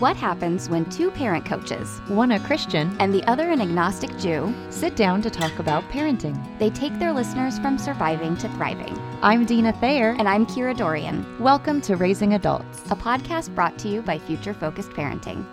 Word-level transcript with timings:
What 0.00 0.16
happens 0.16 0.68
when 0.68 0.86
two 0.90 1.12
parent 1.12 1.46
coaches, 1.46 2.00
one 2.08 2.32
a 2.32 2.40
Christian, 2.40 2.96
and 2.98 3.14
the 3.14 3.22
other 3.30 3.50
an 3.50 3.60
agnostic 3.60 4.10
Jew, 4.18 4.52
sit 4.68 4.96
down 4.96 5.22
to 5.22 5.30
talk 5.30 5.60
about 5.60 5.84
parenting? 5.84 6.36
They 6.58 6.70
take 6.70 6.98
their 6.98 7.12
listeners 7.12 7.60
from 7.60 7.78
surviving 7.78 8.36
to 8.38 8.48
thriving. 8.50 8.98
I'm 9.22 9.46
Dina 9.46 9.72
Thayer. 9.74 10.16
And 10.18 10.28
I'm 10.28 10.46
Kira 10.46 10.76
Dorrian. 10.76 11.38
Welcome 11.38 11.80
to 11.82 11.94
Raising 11.94 12.34
Adults, 12.34 12.82
a 12.90 12.96
podcast 12.96 13.54
brought 13.54 13.78
to 13.78 13.88
you 13.88 14.02
by 14.02 14.18
Future 14.18 14.52
Focused 14.52 14.90
Parenting. 14.90 15.46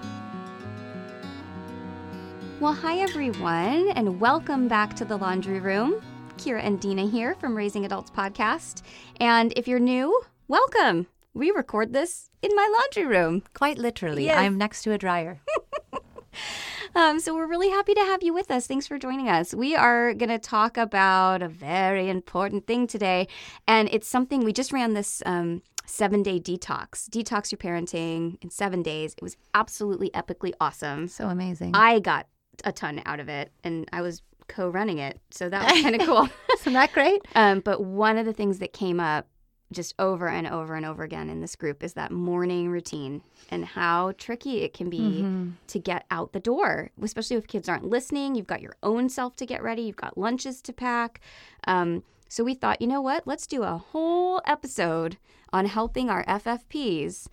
Well, 2.59 2.73
hi 2.73 2.97
everyone, 2.97 3.89
and 3.89 4.19
welcome 4.19 4.67
back 4.67 4.95
to 4.95 5.05
the 5.05 5.17
laundry 5.17 5.59
room. 5.59 6.01
Kira 6.37 6.65
and 6.65 6.79
Dina 6.79 7.05
here 7.05 7.35
from 7.35 7.55
Raising 7.55 7.85
Adults 7.85 8.09
podcast. 8.09 8.81
And 9.19 9.53
if 9.55 9.67
you're 9.67 9.79
new, 9.79 10.19
welcome 10.47 11.05
we 11.33 11.51
record 11.51 11.93
this 11.93 12.29
in 12.41 12.51
my 12.55 12.69
laundry 12.79 13.05
room. 13.05 13.43
Quite 13.53 13.77
literally. 13.77 14.25
Yes. 14.25 14.37
I'm 14.37 14.57
next 14.57 14.83
to 14.83 14.91
a 14.91 14.97
dryer. 14.97 15.41
um, 16.95 17.19
so 17.19 17.33
we're 17.33 17.47
really 17.47 17.69
happy 17.69 17.93
to 17.93 18.01
have 18.01 18.23
you 18.23 18.33
with 18.33 18.51
us. 18.51 18.67
Thanks 18.67 18.87
for 18.87 18.97
joining 18.97 19.29
us. 19.29 19.53
We 19.53 19.75
are 19.75 20.13
going 20.13 20.29
to 20.29 20.39
talk 20.39 20.77
about 20.77 21.41
a 21.41 21.47
very 21.47 22.09
important 22.09 22.67
thing 22.67 22.87
today. 22.87 23.27
And 23.67 23.89
it's 23.91 24.07
something 24.07 24.43
we 24.43 24.53
just 24.53 24.71
ran 24.71 24.93
this. 24.93 25.21
Um, 25.25 25.61
seven 25.85 26.23
day 26.23 26.39
detox. 26.39 27.09
Detox 27.09 27.51
your 27.51 27.57
parenting 27.57 28.37
in 28.41 28.49
seven 28.49 28.81
days. 28.81 29.13
It 29.13 29.21
was 29.21 29.35
absolutely 29.53 30.09
epically 30.11 30.53
awesome. 30.61 31.07
So 31.07 31.27
amazing. 31.27 31.75
I 31.75 31.99
got 31.99 32.27
a 32.63 32.71
ton 32.71 33.01
out 33.05 33.19
of 33.19 33.27
it 33.27 33.51
and 33.63 33.89
I 33.91 34.01
was 34.01 34.21
co 34.47 34.69
running 34.69 34.99
it. 34.99 35.19
So 35.31 35.49
that 35.49 35.71
was 35.71 35.81
kind 35.81 35.95
of 35.95 36.01
cool. 36.07 36.29
Isn't 36.59 36.73
that 36.73 36.93
great? 36.93 37.21
Um, 37.35 37.59
but 37.59 37.83
one 37.83 38.17
of 38.17 38.25
the 38.25 38.33
things 38.33 38.59
that 38.59 38.73
came 38.73 38.99
up 38.99 39.27
just 39.71 39.95
over 39.99 40.27
and 40.27 40.47
over 40.47 40.75
and 40.75 40.85
over 40.85 41.03
again 41.03 41.29
in 41.29 41.41
this 41.41 41.55
group 41.55 41.83
is 41.83 41.93
that 41.93 42.11
morning 42.11 42.69
routine 42.69 43.21
and 43.49 43.65
how 43.65 44.13
tricky 44.17 44.63
it 44.63 44.73
can 44.73 44.89
be 44.89 44.99
mm-hmm. 44.99 45.49
to 45.67 45.79
get 45.79 46.05
out 46.11 46.33
the 46.33 46.39
door, 46.39 46.91
especially 47.01 47.37
if 47.37 47.47
kids 47.47 47.69
aren't 47.69 47.85
listening. 47.85 48.35
You've 48.35 48.47
got 48.47 48.61
your 48.61 48.75
own 48.83 49.09
self 49.09 49.35
to 49.37 49.45
get 49.45 49.63
ready, 49.63 49.83
you've 49.83 49.95
got 49.95 50.17
lunches 50.17 50.61
to 50.63 50.73
pack. 50.73 51.21
Um, 51.65 52.03
so 52.29 52.43
we 52.43 52.53
thought, 52.53 52.81
you 52.81 52.87
know 52.87 53.01
what? 53.01 53.27
Let's 53.27 53.47
do 53.47 53.63
a 53.63 53.77
whole 53.77 54.41
episode 54.45 55.17
on 55.51 55.65
helping 55.65 56.09
our 56.09 56.23
FFPs 56.25 57.27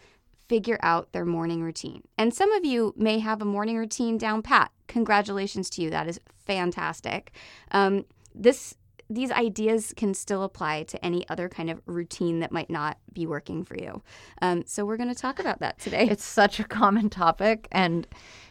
figure 0.49 0.79
out 0.83 1.13
their 1.13 1.25
morning 1.25 1.63
routine. 1.63 2.03
And 2.17 2.33
some 2.35 2.51
of 2.53 2.65
you 2.65 2.95
may 2.97 3.19
have 3.19 3.43
a 3.43 3.45
morning 3.45 3.77
routine 3.77 4.19
down 4.19 4.43
pat. 4.43 4.73
Congratulations 4.87 5.69
to 5.71 5.83
you. 5.83 5.91
That 5.91 6.09
is 6.09 6.19
fantastic. 6.47 7.33
Um, 7.71 8.07
this 8.35 8.75
these 9.11 9.31
ideas 9.31 9.95
can 9.97 10.13
still 10.15 10.43
apply 10.43 10.83
to 10.85 11.03
any 11.05 11.27
other 11.29 11.49
kind 11.49 11.71
of 11.71 11.81
routine 11.87 12.41
that 12.41 12.53
might 12.53 12.69
not 12.69 12.99
be 13.13 13.27
working 13.27 13.65
for 13.65 13.77
you. 13.77 14.03
Um, 14.43 14.65
so 14.67 14.85
we're 14.85 14.99
going 14.99 15.13
to 15.13 15.21
talk 15.21 15.39
about 15.39 15.61
that 15.61 15.79
today. 15.79 16.09
It's 16.11 16.25
such 16.25 16.61
a 16.61 16.65
common 16.65 17.09
topic, 17.09 17.69
and 17.73 18.07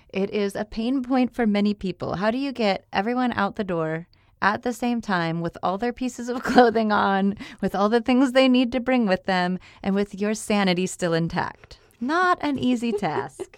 it 0.09 0.31
is 0.31 0.55
a 0.55 0.65
pain 0.65 1.03
point 1.03 1.33
for 1.33 1.45
many 1.45 1.73
people. 1.73 2.15
How 2.15 2.31
do 2.31 2.37
you 2.37 2.51
get 2.51 2.85
everyone 2.91 3.33
out 3.33 3.55
the 3.55 3.63
door? 3.63 4.07
At 4.39 4.61
the 4.61 4.71
same 4.71 5.01
time, 5.01 5.41
with 5.41 5.57
all 5.63 5.79
their 5.79 5.91
pieces 5.93 6.29
of 6.29 6.43
clothing 6.51 6.91
on, 6.91 7.35
with 7.59 7.73
all 7.73 7.89
the 7.89 8.01
things 8.01 8.31
they 8.31 8.47
need 8.47 8.71
to 8.71 8.79
bring 8.79 9.07
with 9.07 9.25
them, 9.25 9.57
and 9.81 9.95
with 9.95 10.13
your 10.13 10.35
sanity 10.35 10.85
still 10.85 11.13
intact. 11.13 11.79
Not 11.99 12.37
an 12.41 12.59
easy 12.59 12.91
task. 13.07 13.57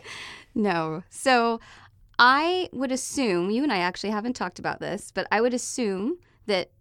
no. 0.56 1.04
So 1.10 1.60
I 2.18 2.70
would 2.72 2.94
assume, 2.94 3.50
you 3.50 3.62
and 3.64 3.74
I 3.74 3.80
actually 3.80 4.12
haven't 4.12 4.38
talked 4.38 4.58
about 4.58 4.80
this, 4.80 5.12
but 5.14 5.28
I 5.32 5.42
would 5.42 5.54
assume 5.54 6.18
that 6.46 6.72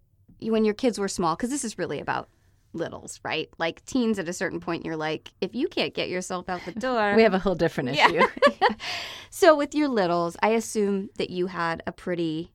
when 0.41 0.65
your 0.65 0.73
kids 0.73 0.99
were 0.99 1.07
small, 1.07 1.35
because 1.35 1.49
this 1.49 1.63
is 1.63 1.77
really 1.77 1.99
about 1.99 2.29
littles, 2.73 3.19
right? 3.23 3.49
Like 3.57 3.83
teens 3.85 4.19
at 4.19 4.29
a 4.29 4.33
certain 4.33 4.59
point, 4.59 4.85
you're 4.85 4.95
like, 4.95 5.31
if 5.41 5.55
you 5.55 5.67
can't 5.67 5.93
get 5.93 6.09
yourself 6.09 6.49
out 6.49 6.61
the 6.65 6.71
door. 6.73 7.15
we 7.15 7.23
have 7.23 7.33
a 7.33 7.39
whole 7.39 7.55
different 7.55 7.89
issue. 7.89 8.13
Yeah. 8.13 8.67
so 9.29 9.55
with 9.55 9.73
your 9.73 9.87
littles, 9.87 10.37
I 10.41 10.49
assume 10.49 11.09
that 11.17 11.29
you 11.29 11.47
had 11.47 11.83
a 11.87 11.91
pretty 11.91 12.51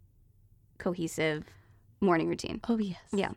cohesive 0.78 1.44
morning 2.00 2.28
routine. 2.28 2.60
Oh, 2.68 2.78
yes. 2.78 2.98
Yeah. 3.12 3.32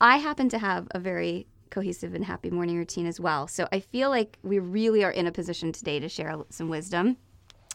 I 0.00 0.18
happen 0.18 0.48
to 0.50 0.58
have 0.58 0.88
a 0.90 0.98
very 0.98 1.46
cohesive 1.70 2.14
and 2.14 2.24
happy 2.24 2.50
morning 2.50 2.76
routine 2.76 3.06
as 3.06 3.18
well. 3.18 3.48
So 3.48 3.68
I 3.72 3.80
feel 3.80 4.08
like 4.08 4.38
we 4.42 4.58
really 4.58 5.04
are 5.04 5.10
in 5.10 5.26
a 5.26 5.32
position 5.32 5.72
today 5.72 5.98
to 6.00 6.08
share 6.08 6.34
some 6.50 6.68
wisdom. 6.68 7.16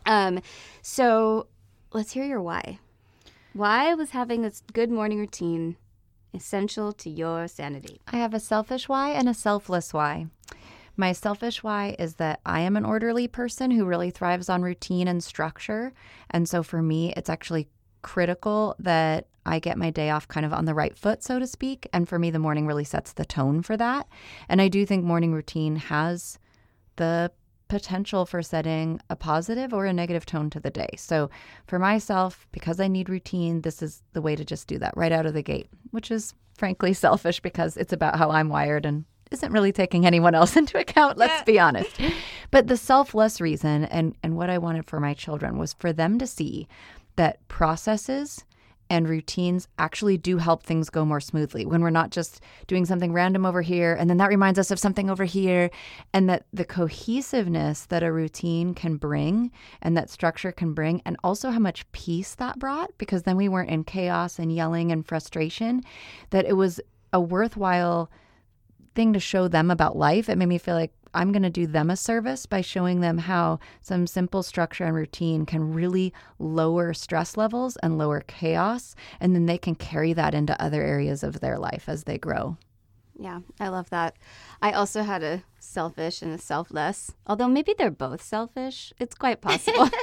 Um, 0.05 0.39
so 0.81 1.47
let's 1.93 2.11
hear 2.13 2.23
your 2.23 2.41
why. 2.41 2.79
Why 3.53 3.93
was 3.93 4.11
having 4.11 4.45
a 4.45 4.51
good 4.71 4.89
morning 4.89 5.19
routine 5.19 5.75
essential 6.33 6.91
to 6.93 7.09
your 7.09 7.47
sanity? 7.47 8.01
I 8.07 8.17
have 8.17 8.33
a 8.33 8.39
selfish 8.39 8.87
why 8.87 9.11
and 9.11 9.27
a 9.29 9.33
selfless 9.33 9.93
why. 9.93 10.27
My 10.97 11.13
selfish 11.13 11.63
why 11.63 11.95
is 11.97 12.15
that 12.15 12.41
I 12.45 12.61
am 12.61 12.75
an 12.75 12.85
orderly 12.85 13.27
person 13.27 13.71
who 13.71 13.85
really 13.85 14.11
thrives 14.11 14.49
on 14.49 14.61
routine 14.61 15.07
and 15.07 15.23
structure. 15.23 15.93
And 16.29 16.47
so 16.47 16.63
for 16.63 16.81
me, 16.81 17.13
it's 17.15 17.29
actually 17.29 17.69
critical 18.01 18.75
that 18.79 19.27
I 19.45 19.59
get 19.59 19.77
my 19.77 19.89
day 19.89 20.09
off 20.09 20.27
kind 20.27 20.45
of 20.45 20.53
on 20.53 20.65
the 20.65 20.73
right 20.73 20.95
foot, 20.95 21.23
so 21.23 21.39
to 21.39 21.47
speak. 21.47 21.87
And 21.93 22.07
for 22.07 22.19
me, 22.19 22.29
the 22.29 22.39
morning 22.39 22.67
really 22.67 22.83
sets 22.83 23.13
the 23.13 23.25
tone 23.25 23.61
for 23.61 23.77
that. 23.77 24.07
And 24.47 24.61
I 24.61 24.67
do 24.67 24.85
think 24.85 25.03
morning 25.03 25.33
routine 25.33 25.77
has 25.77 26.37
the 26.97 27.31
potential 27.71 28.25
for 28.25 28.41
setting 28.41 28.99
a 29.09 29.15
positive 29.15 29.73
or 29.73 29.85
a 29.85 29.93
negative 29.93 30.25
tone 30.25 30.49
to 30.49 30.59
the 30.59 30.69
day. 30.69 30.89
So 30.97 31.29
for 31.67 31.79
myself, 31.79 32.45
because 32.51 32.81
I 32.81 32.89
need 32.89 33.07
routine, 33.07 33.61
this 33.61 33.81
is 33.81 34.03
the 34.11 34.21
way 34.21 34.35
to 34.35 34.43
just 34.43 34.67
do 34.67 34.77
that 34.79 34.93
right 34.97 35.13
out 35.13 35.25
of 35.25 35.33
the 35.33 35.41
gate, 35.41 35.69
which 35.91 36.11
is 36.11 36.33
frankly 36.57 36.91
selfish 37.05 37.39
because 37.39 37.77
it's 37.77 37.93
about 37.93 38.17
how 38.17 38.29
I'm 38.29 38.49
wired 38.49 38.85
and 38.85 39.05
isn't 39.31 39.53
really 39.53 39.71
taking 39.71 40.05
anyone 40.05 40.35
else 40.35 40.57
into 40.61 40.77
account, 40.77 41.17
let's 41.17 41.43
be 41.43 41.59
honest. 41.59 41.97
But 42.51 42.67
the 42.67 42.75
selfless 42.75 43.39
reason 43.39 43.85
and, 43.85 44.17
and 44.21 44.35
what 44.35 44.49
I 44.49 44.57
wanted 44.57 44.85
for 44.85 44.99
my 44.99 45.13
children 45.13 45.57
was 45.57 45.71
for 45.71 45.93
them 45.93 46.19
to 46.19 46.27
see 46.27 46.67
that 47.15 47.47
processes 47.47 48.43
and 48.91 49.07
routines 49.07 49.69
actually 49.79 50.17
do 50.17 50.37
help 50.37 50.63
things 50.63 50.89
go 50.89 51.05
more 51.05 51.21
smoothly. 51.21 51.65
When 51.65 51.81
we're 51.81 51.91
not 51.91 52.11
just 52.11 52.41
doing 52.67 52.85
something 52.85 53.13
random 53.13 53.45
over 53.45 53.61
here 53.61 53.95
and 53.97 54.09
then 54.09 54.17
that 54.17 54.27
reminds 54.27 54.59
us 54.59 54.69
of 54.69 54.79
something 54.79 55.09
over 55.09 55.23
here 55.23 55.71
and 56.13 56.29
that 56.29 56.45
the 56.51 56.65
cohesiveness 56.65 57.85
that 57.85 58.03
a 58.03 58.11
routine 58.11 58.73
can 58.73 58.97
bring 58.97 59.49
and 59.81 59.95
that 59.95 60.09
structure 60.09 60.51
can 60.51 60.73
bring 60.73 61.01
and 61.05 61.15
also 61.23 61.51
how 61.51 61.59
much 61.59 61.89
peace 61.93 62.35
that 62.35 62.59
brought 62.59 62.91
because 62.97 63.23
then 63.23 63.37
we 63.37 63.47
weren't 63.47 63.69
in 63.69 63.85
chaos 63.85 64.37
and 64.37 64.53
yelling 64.53 64.91
and 64.91 65.07
frustration 65.07 65.81
that 66.31 66.43
it 66.45 66.57
was 66.57 66.81
a 67.13 67.21
worthwhile 67.21 68.11
thing 68.93 69.13
to 69.13 69.19
show 69.19 69.47
them 69.47 69.71
about 69.71 69.95
life 69.95 70.29
it 70.29 70.37
made 70.37 70.47
me 70.47 70.57
feel 70.57 70.75
like 70.75 70.91
I'm 71.13 71.31
going 71.31 71.43
to 71.43 71.49
do 71.49 71.67
them 71.67 71.89
a 71.89 71.95
service 71.95 72.45
by 72.45 72.61
showing 72.61 73.01
them 73.01 73.17
how 73.17 73.59
some 73.81 74.07
simple 74.07 74.43
structure 74.43 74.85
and 74.85 74.95
routine 74.95 75.45
can 75.45 75.73
really 75.73 76.13
lower 76.39 76.93
stress 76.93 77.35
levels 77.35 77.77
and 77.83 77.97
lower 77.97 78.21
chaos. 78.21 78.95
And 79.19 79.35
then 79.35 79.45
they 79.45 79.57
can 79.57 79.75
carry 79.75 80.13
that 80.13 80.33
into 80.33 80.61
other 80.61 80.81
areas 80.81 81.23
of 81.23 81.39
their 81.39 81.57
life 81.57 81.85
as 81.87 82.05
they 82.05 82.17
grow. 82.17 82.57
Yeah, 83.19 83.41
I 83.59 83.67
love 83.67 83.89
that. 83.89 84.15
I 84.61 84.71
also 84.71 85.03
had 85.03 85.21
a 85.21 85.43
selfish 85.59 86.21
and 86.21 86.33
a 86.33 86.37
selfless, 86.37 87.13
although 87.27 87.47
maybe 87.47 87.75
they're 87.77 87.91
both 87.91 88.23
selfish. 88.23 88.93
It's 88.99 89.15
quite 89.15 89.41
possible. 89.41 89.89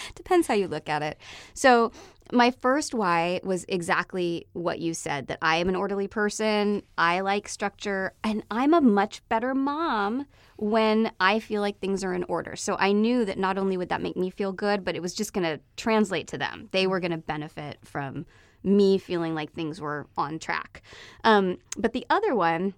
Depends 0.14 0.46
how 0.46 0.54
you 0.54 0.68
look 0.68 0.88
at 0.88 1.02
it. 1.02 1.18
So, 1.54 1.92
my 2.30 2.50
first 2.50 2.92
why 2.92 3.40
was 3.42 3.64
exactly 3.68 4.46
what 4.52 4.80
you 4.80 4.92
said 4.92 5.28
that 5.28 5.38
I 5.40 5.56
am 5.56 5.68
an 5.68 5.76
orderly 5.76 6.08
person, 6.08 6.82
I 6.98 7.20
like 7.20 7.48
structure, 7.48 8.12
and 8.22 8.42
I'm 8.50 8.74
a 8.74 8.82
much 8.82 9.26
better 9.30 9.54
mom 9.54 10.26
when 10.56 11.10
I 11.20 11.38
feel 11.38 11.62
like 11.62 11.78
things 11.78 12.04
are 12.04 12.12
in 12.12 12.24
order. 12.24 12.56
So 12.56 12.76
I 12.78 12.92
knew 12.92 13.24
that 13.24 13.38
not 13.38 13.56
only 13.56 13.76
would 13.76 13.88
that 13.88 14.02
make 14.02 14.16
me 14.16 14.28
feel 14.28 14.52
good, 14.52 14.84
but 14.84 14.96
it 14.96 15.02
was 15.02 15.14
just 15.14 15.32
going 15.32 15.44
to 15.44 15.60
translate 15.76 16.28
to 16.28 16.38
them. 16.38 16.68
They 16.72 16.86
were 16.86 17.00
going 17.00 17.12
to 17.12 17.18
benefit 17.18 17.78
from 17.82 18.26
me 18.62 18.98
feeling 18.98 19.34
like 19.34 19.52
things 19.52 19.80
were 19.80 20.06
on 20.16 20.38
track. 20.38 20.82
Um, 21.24 21.58
but 21.76 21.92
the 21.92 22.04
other 22.10 22.34
one, 22.34 22.74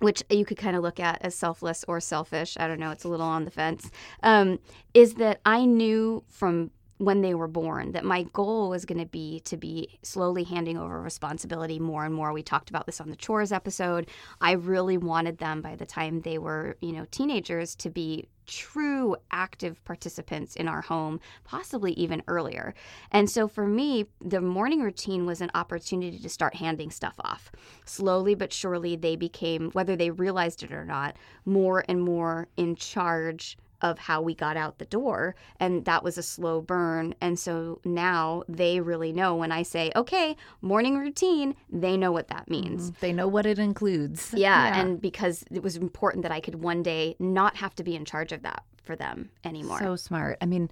which 0.00 0.22
you 0.30 0.44
could 0.44 0.58
kind 0.58 0.76
of 0.76 0.82
look 0.82 1.00
at 1.00 1.18
as 1.22 1.34
selfless 1.34 1.84
or 1.88 2.00
selfish, 2.00 2.56
I 2.58 2.66
don't 2.66 2.80
know, 2.80 2.90
it's 2.90 3.04
a 3.04 3.08
little 3.08 3.26
on 3.26 3.44
the 3.44 3.50
fence, 3.50 3.90
um, 4.22 4.58
is 4.94 5.14
that 5.14 5.40
I 5.44 5.64
knew 5.64 6.22
from 6.28 6.70
when 6.98 7.20
they 7.20 7.34
were 7.34 7.48
born 7.48 7.92
that 7.92 8.04
my 8.04 8.22
goal 8.32 8.70
was 8.70 8.84
going 8.84 8.98
to 8.98 9.06
be 9.06 9.40
to 9.40 9.56
be 9.56 9.98
slowly 10.02 10.44
handing 10.44 10.78
over 10.78 11.00
responsibility 11.00 11.78
more 11.78 12.04
and 12.04 12.14
more. 12.14 12.32
We 12.32 12.42
talked 12.42 12.70
about 12.70 12.86
this 12.86 13.00
on 13.00 13.10
the 13.10 13.16
chores 13.16 13.52
episode. 13.52 14.08
I 14.40 14.52
really 14.52 14.96
wanted 14.96 15.38
them 15.38 15.60
by 15.60 15.76
the 15.76 15.86
time 15.86 16.20
they 16.20 16.38
were 16.38 16.76
you 16.80 16.92
know 16.92 17.06
teenagers 17.10 17.74
to 17.76 17.90
be 17.90 18.28
true 18.46 19.16
active 19.32 19.84
participants 19.84 20.54
in 20.54 20.68
our 20.68 20.80
home 20.80 21.20
possibly 21.44 21.92
even 21.94 22.22
earlier. 22.28 22.74
And 23.10 23.28
so 23.28 23.48
for 23.48 23.66
me 23.66 24.06
the 24.24 24.40
morning 24.40 24.80
routine 24.80 25.26
was 25.26 25.40
an 25.40 25.50
opportunity 25.54 26.18
to 26.18 26.28
start 26.28 26.54
handing 26.54 26.90
stuff 26.90 27.14
off. 27.20 27.50
Slowly 27.84 28.34
but 28.34 28.52
surely 28.52 28.96
they 28.96 29.16
became 29.16 29.70
whether 29.72 29.96
they 29.96 30.10
realized 30.10 30.62
it 30.62 30.72
or 30.72 30.84
not 30.84 31.16
more 31.44 31.84
and 31.88 32.00
more 32.00 32.48
in 32.56 32.76
charge 32.76 33.58
of 33.82 33.98
how 33.98 34.20
we 34.20 34.34
got 34.34 34.56
out 34.56 34.78
the 34.78 34.84
door 34.86 35.34
and 35.60 35.84
that 35.84 36.02
was 36.02 36.18
a 36.18 36.22
slow 36.22 36.60
burn 36.60 37.14
and 37.20 37.38
so 37.38 37.80
now 37.84 38.42
they 38.48 38.80
really 38.80 39.12
know 39.12 39.34
when 39.34 39.52
i 39.52 39.62
say 39.62 39.90
okay 39.94 40.36
morning 40.60 40.96
routine 40.96 41.54
they 41.70 41.96
know 41.96 42.12
what 42.12 42.28
that 42.28 42.42
mm-hmm. 42.48 42.68
means. 42.68 42.92
They 43.00 43.12
know 43.12 43.28
what 43.28 43.46
it 43.46 43.58
includes. 43.58 44.32
yeah, 44.36 44.80
and 44.80 45.00
because 45.00 45.44
it 45.50 45.62
was 45.62 45.76
important 45.76 46.22
that 46.22 46.32
i 46.32 46.40
could 46.40 46.56
one 46.56 46.82
day 46.82 47.16
not 47.18 47.56
have 47.56 47.74
to 47.76 47.82
be 47.82 47.94
in 47.94 48.04
charge 48.04 48.32
of 48.32 48.42
that 48.42 48.64
for 48.86 48.96
them 48.96 49.30
anymore 49.44 49.78
So 49.80 49.96
smart. 49.96 50.38
I 50.40 50.46
mean, 50.46 50.70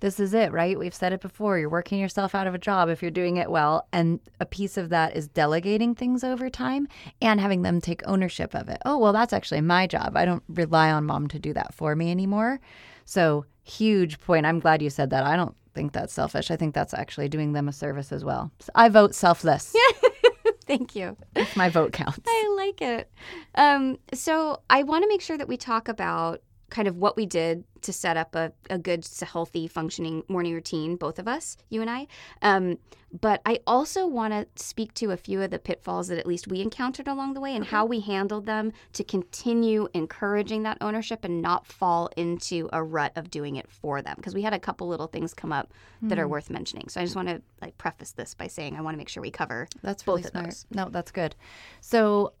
this 0.00 0.20
is 0.20 0.34
it, 0.34 0.52
right? 0.52 0.78
We've 0.78 0.94
said 0.94 1.12
it 1.12 1.20
before. 1.20 1.58
You're 1.58 1.70
working 1.70 1.98
yourself 1.98 2.34
out 2.34 2.46
of 2.46 2.54
a 2.54 2.58
job 2.58 2.88
if 2.88 3.00
you're 3.00 3.10
doing 3.10 3.38
it 3.38 3.50
well. 3.50 3.86
And 3.92 4.20
a 4.40 4.46
piece 4.46 4.76
of 4.76 4.90
that 4.90 5.16
is 5.16 5.26
delegating 5.28 5.94
things 5.94 6.22
over 6.22 6.50
time 6.50 6.86
and 7.22 7.40
having 7.40 7.62
them 7.62 7.80
take 7.80 8.06
ownership 8.06 8.54
of 8.54 8.68
it. 8.68 8.78
Oh, 8.84 8.98
well, 8.98 9.12
that's 9.12 9.32
actually 9.32 9.62
my 9.62 9.86
job. 9.86 10.16
I 10.16 10.24
don't 10.24 10.42
rely 10.48 10.90
on 10.90 11.06
mom 11.06 11.28
to 11.28 11.38
do 11.38 11.52
that 11.54 11.74
for 11.74 11.96
me 11.96 12.10
anymore. 12.10 12.60
So, 13.06 13.46
huge 13.62 14.20
point. 14.20 14.44
I'm 14.44 14.60
glad 14.60 14.82
you 14.82 14.90
said 14.90 15.10
that. 15.10 15.24
I 15.24 15.34
don't 15.34 15.56
think 15.74 15.92
that's 15.92 16.12
selfish. 16.12 16.50
I 16.50 16.56
think 16.56 16.74
that's 16.74 16.94
actually 16.94 17.28
doing 17.28 17.52
them 17.52 17.68
a 17.68 17.72
service 17.72 18.12
as 18.12 18.24
well. 18.24 18.50
So 18.60 18.70
I 18.74 18.88
vote 18.88 19.14
selfless. 19.14 19.74
thank 20.66 20.96
you 20.96 21.16
if 21.34 21.56
my 21.56 21.68
vote 21.68 21.92
counts. 21.92 22.20
I 22.26 22.54
like 22.56 22.82
it. 22.82 23.10
Um, 23.54 23.98
so 24.12 24.60
I 24.68 24.82
want 24.82 25.04
to 25.04 25.08
make 25.08 25.20
sure 25.20 25.38
that 25.38 25.48
we 25.48 25.56
talk 25.56 25.88
about 25.88 26.42
kind 26.70 26.88
of 26.88 26.96
what 26.96 27.16
we 27.16 27.26
did 27.26 27.64
to 27.82 27.92
set 27.92 28.16
up 28.16 28.34
a, 28.34 28.52
a 28.70 28.78
good, 28.78 29.06
healthy, 29.22 29.68
functioning 29.68 30.22
morning 30.28 30.54
routine, 30.54 30.96
both 30.96 31.18
of 31.18 31.28
us, 31.28 31.56
you 31.68 31.80
and 31.80 31.90
I. 31.90 32.06
Um, 32.42 32.78
but 33.20 33.40
I 33.46 33.60
also 33.66 34.06
want 34.06 34.32
to 34.32 34.62
speak 34.62 34.92
to 34.94 35.12
a 35.12 35.16
few 35.16 35.40
of 35.40 35.50
the 35.50 35.58
pitfalls 35.58 36.08
that 36.08 36.18
at 36.18 36.26
least 36.26 36.48
we 36.48 36.60
encountered 36.60 37.06
along 37.06 37.34
the 37.34 37.40
way 37.40 37.54
and 37.54 37.64
how 37.64 37.86
we 37.86 38.00
handled 38.00 38.46
them 38.46 38.72
to 38.94 39.04
continue 39.04 39.88
encouraging 39.94 40.64
that 40.64 40.78
ownership 40.80 41.24
and 41.24 41.40
not 41.40 41.66
fall 41.66 42.10
into 42.16 42.68
a 42.72 42.82
rut 42.82 43.12
of 43.14 43.30
doing 43.30 43.56
it 43.56 43.70
for 43.70 44.02
them. 44.02 44.14
Because 44.16 44.34
we 44.34 44.42
had 44.42 44.52
a 44.52 44.58
couple 44.58 44.88
little 44.88 45.06
things 45.06 45.32
come 45.32 45.52
up 45.52 45.72
that 46.02 46.18
are 46.18 46.28
worth 46.28 46.50
mentioning. 46.50 46.88
So 46.88 47.00
I 47.00 47.04
just 47.04 47.16
want 47.16 47.28
to 47.28 47.40
like 47.62 47.78
preface 47.78 48.12
this 48.12 48.34
by 48.34 48.48
saying 48.48 48.76
I 48.76 48.80
want 48.80 48.94
to 48.94 48.98
make 48.98 49.08
sure 49.08 49.22
we 49.22 49.30
cover 49.30 49.68
That's 49.82 50.02
both 50.02 50.24
really 50.24 50.28
of 50.34 50.44
those. 50.44 50.66
No, 50.70 50.88
that's 50.90 51.10
good. 51.10 51.34
So, 51.80 52.32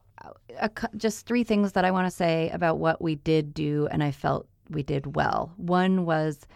a, 0.58 0.70
just 0.96 1.26
three 1.26 1.44
things 1.44 1.72
that 1.72 1.84
I 1.84 1.90
want 1.90 2.06
to 2.06 2.16
say 2.16 2.50
about 2.50 2.78
what 2.78 3.00
we 3.00 3.16
did 3.16 3.54
do, 3.54 3.88
and 3.90 4.02
I 4.02 4.10
felt 4.10 4.48
we 4.70 4.82
did 4.82 5.16
well. 5.16 5.52
One 5.56 6.04
was 6.04 6.46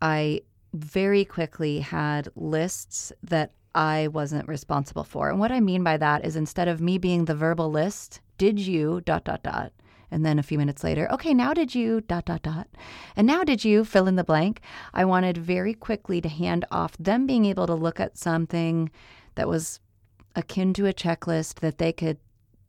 I 0.00 0.42
very 0.74 1.24
quickly 1.24 1.80
had 1.80 2.28
lists 2.34 3.12
that 3.22 3.52
I 3.74 4.08
wasn't 4.08 4.48
responsible 4.48 5.04
for. 5.04 5.30
And 5.30 5.38
what 5.38 5.52
I 5.52 5.60
mean 5.60 5.82
by 5.82 5.96
that 5.96 6.24
is 6.24 6.36
instead 6.36 6.68
of 6.68 6.80
me 6.80 6.98
being 6.98 7.24
the 7.24 7.34
verbal 7.34 7.70
list, 7.70 8.20
did 8.38 8.58
you 8.58 9.00
dot 9.02 9.24
dot 9.24 9.42
dot 9.42 9.72
and 10.12 10.26
then 10.26 10.38
a 10.38 10.42
few 10.42 10.58
minutes 10.58 10.84
later, 10.84 11.10
okay, 11.10 11.32
now 11.32 11.54
did 11.54 11.74
you 11.74 12.02
dot 12.02 12.26
dot 12.26 12.42
dot. 12.42 12.68
And 13.16 13.26
now 13.26 13.44
did 13.44 13.64
you 13.64 13.82
fill 13.82 14.06
in 14.06 14.16
the 14.16 14.22
blank? 14.22 14.60
I 14.92 15.06
wanted 15.06 15.38
very 15.38 15.72
quickly 15.72 16.20
to 16.20 16.28
hand 16.28 16.66
off 16.70 16.96
them 16.98 17.26
being 17.26 17.46
able 17.46 17.66
to 17.66 17.74
look 17.74 17.98
at 17.98 18.18
something 18.18 18.90
that 19.36 19.48
was 19.48 19.80
akin 20.36 20.74
to 20.74 20.86
a 20.86 20.92
checklist 20.92 21.60
that 21.60 21.78
they 21.78 21.92
could 21.94 22.18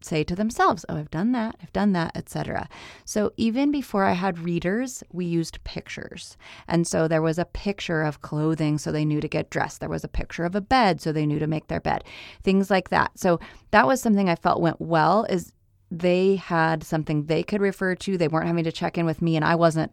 say 0.05 0.23
to 0.23 0.35
themselves, 0.35 0.85
"Oh, 0.89 0.97
I've 0.97 1.11
done 1.11 1.31
that, 1.33 1.55
I've 1.61 1.73
done 1.73 1.93
that, 1.93 2.11
etc." 2.15 2.67
So 3.05 3.31
even 3.37 3.71
before 3.71 4.05
I 4.05 4.13
had 4.13 4.39
readers, 4.39 5.03
we 5.11 5.25
used 5.25 5.63
pictures. 5.63 6.37
And 6.67 6.87
so 6.87 7.07
there 7.07 7.21
was 7.21 7.39
a 7.39 7.45
picture 7.45 8.01
of 8.01 8.21
clothing 8.21 8.77
so 8.77 8.91
they 8.91 9.05
knew 9.05 9.21
to 9.21 9.27
get 9.27 9.49
dressed. 9.49 9.79
There 9.79 9.89
was 9.89 10.03
a 10.03 10.09
picture 10.09 10.45
of 10.45 10.55
a 10.55 10.61
bed 10.61 11.01
so 11.01 11.11
they 11.11 11.25
knew 11.25 11.39
to 11.39 11.47
make 11.47 11.67
their 11.67 11.79
bed. 11.79 12.03
Things 12.43 12.69
like 12.69 12.89
that. 12.89 13.17
So 13.17 13.39
that 13.71 13.87
was 13.87 14.01
something 14.01 14.29
I 14.29 14.35
felt 14.35 14.61
went 14.61 14.81
well 14.81 15.25
is 15.25 15.53
they 15.91 16.37
had 16.37 16.83
something 16.83 17.25
they 17.25 17.43
could 17.43 17.61
refer 17.61 17.95
to. 17.95 18.17
They 18.17 18.27
weren't 18.27 18.47
having 18.47 18.63
to 18.63 18.71
check 18.71 18.97
in 18.97 19.05
with 19.05 19.21
me 19.21 19.35
and 19.35 19.45
I 19.45 19.55
wasn't 19.55 19.91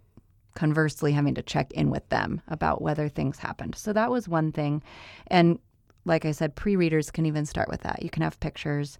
conversely 0.54 1.12
having 1.12 1.34
to 1.34 1.42
check 1.42 1.72
in 1.72 1.90
with 1.90 2.08
them 2.08 2.40
about 2.48 2.82
whether 2.82 3.08
things 3.08 3.38
happened. 3.38 3.76
So 3.76 3.92
that 3.92 4.10
was 4.10 4.28
one 4.28 4.52
thing. 4.52 4.82
And 5.28 5.58
like 6.04 6.24
I 6.24 6.32
said, 6.32 6.54
pre 6.54 6.76
readers 6.76 7.10
can 7.10 7.26
even 7.26 7.46
start 7.46 7.68
with 7.68 7.82
that. 7.82 8.02
You 8.02 8.10
can 8.10 8.22
have 8.22 8.40
pictures. 8.40 8.98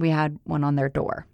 We 0.00 0.10
had 0.10 0.38
one 0.44 0.64
on 0.64 0.76
their 0.76 0.88
door 0.88 1.26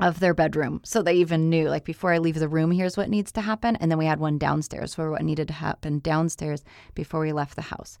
of 0.00 0.20
their 0.20 0.34
bedroom. 0.34 0.80
So 0.84 1.02
they 1.02 1.14
even 1.14 1.48
knew, 1.48 1.68
like, 1.68 1.84
before 1.84 2.12
I 2.12 2.18
leave 2.18 2.38
the 2.38 2.48
room, 2.48 2.72
here's 2.72 2.96
what 2.96 3.08
needs 3.08 3.30
to 3.32 3.40
happen. 3.40 3.76
And 3.76 3.90
then 3.90 3.98
we 3.98 4.06
had 4.06 4.18
one 4.18 4.38
downstairs 4.38 4.94
for 4.94 5.10
what 5.10 5.22
needed 5.22 5.48
to 5.48 5.54
happen 5.54 6.00
downstairs 6.00 6.64
before 6.94 7.20
we 7.20 7.32
left 7.32 7.54
the 7.54 7.62
house. 7.62 7.98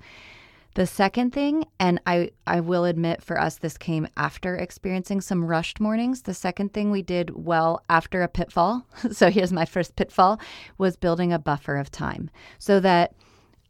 The 0.74 0.86
second 0.88 1.32
thing, 1.32 1.66
and 1.78 2.00
I, 2.04 2.32
I 2.48 2.58
will 2.58 2.84
admit 2.84 3.22
for 3.22 3.40
us, 3.40 3.58
this 3.58 3.78
came 3.78 4.08
after 4.16 4.56
experiencing 4.56 5.20
some 5.20 5.44
rushed 5.44 5.78
mornings. 5.78 6.22
The 6.22 6.34
second 6.34 6.72
thing 6.72 6.90
we 6.90 7.02
did 7.02 7.30
well 7.36 7.80
after 7.88 8.22
a 8.22 8.28
pitfall, 8.28 8.84
so 9.12 9.30
here's 9.30 9.52
my 9.52 9.66
first 9.66 9.94
pitfall, 9.94 10.40
was 10.76 10.96
building 10.96 11.32
a 11.32 11.38
buffer 11.38 11.76
of 11.76 11.92
time 11.92 12.28
so 12.58 12.80
that 12.80 13.14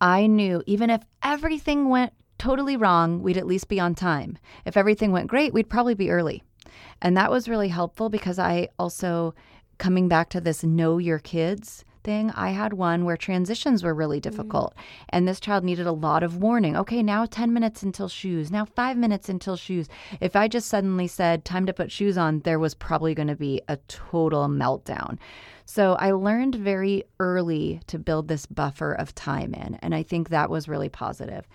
I 0.00 0.26
knew 0.26 0.62
even 0.66 0.88
if 0.88 1.02
everything 1.22 1.90
went 1.90 2.14
totally 2.38 2.76
wrong, 2.76 3.22
we'd 3.22 3.36
at 3.36 3.46
least 3.46 3.69
be 3.69 3.81
on 3.81 3.94
time. 3.94 4.38
If 4.64 4.76
everything 4.76 5.12
went 5.12 5.28
great, 5.28 5.52
we'd 5.52 5.69
probably 5.69 5.94
be 5.94 6.10
early. 6.10 6.42
And 7.02 7.16
that 7.16 7.31
was 7.31 7.48
really 7.48 7.69
helpful 7.69 8.08
because 8.08 8.38
I 8.38 8.69
also, 8.78 9.34
coming 9.78 10.08
back 10.08 10.31
to 10.31 10.40
this 10.40 10.64
know 10.64 10.98
your 10.98 11.19
kids 11.19 11.84
thing, 12.04 12.31
I 12.32 12.50
had 12.50 12.75
one 12.75 13.04
where 13.04 13.16
transitions 13.16 13.82
were 13.82 13.94
really 13.94 14.19
mm. 14.19 14.22
difficult. 14.22 14.75
And 15.08 15.26
this 15.26 15.40
child 15.40 15.64
needed 15.64 15.86
a 15.86 15.92
lot 15.92 16.22
of 16.22 16.36
warning. 16.36 16.76
Okay, 16.76 17.02
now 17.02 17.26
10 17.26 17.52
minutes 17.52 17.82
until 17.82 18.08
shoes, 18.08 18.50
now 18.50 18.64
five 18.64 18.96
minutes 18.96 19.28
until 19.28 19.56
shoes. 19.56 19.88
If 20.20 20.36
I 20.36 20.46
just 20.46 20.69
suddenly 20.69 21.08
said, 21.08 21.44
time 21.44 21.66
to 21.66 21.72
put 21.72 21.90
shoes 21.90 22.16
on, 22.16 22.40
there 22.40 22.58
was 22.58 22.75
probably 22.75 23.14
going 23.14 23.28
to 23.28 23.36
be 23.36 23.62
a 23.69 23.78
total 23.88 24.46
meltdown. 24.48 25.19
So 25.64 25.94
I 25.94 26.12
learned 26.12 26.54
very 26.54 27.04
early 27.19 27.81
to 27.86 27.98
build 27.98 28.28
this 28.28 28.44
buffer 28.46 28.92
of 28.92 29.14
time 29.14 29.54
in. 29.54 29.76
And 29.76 29.94
I 29.94 30.02
think 30.02 30.28
that 30.28 30.50
was 30.50 30.69
really 30.69 30.90
positive. 30.90 31.48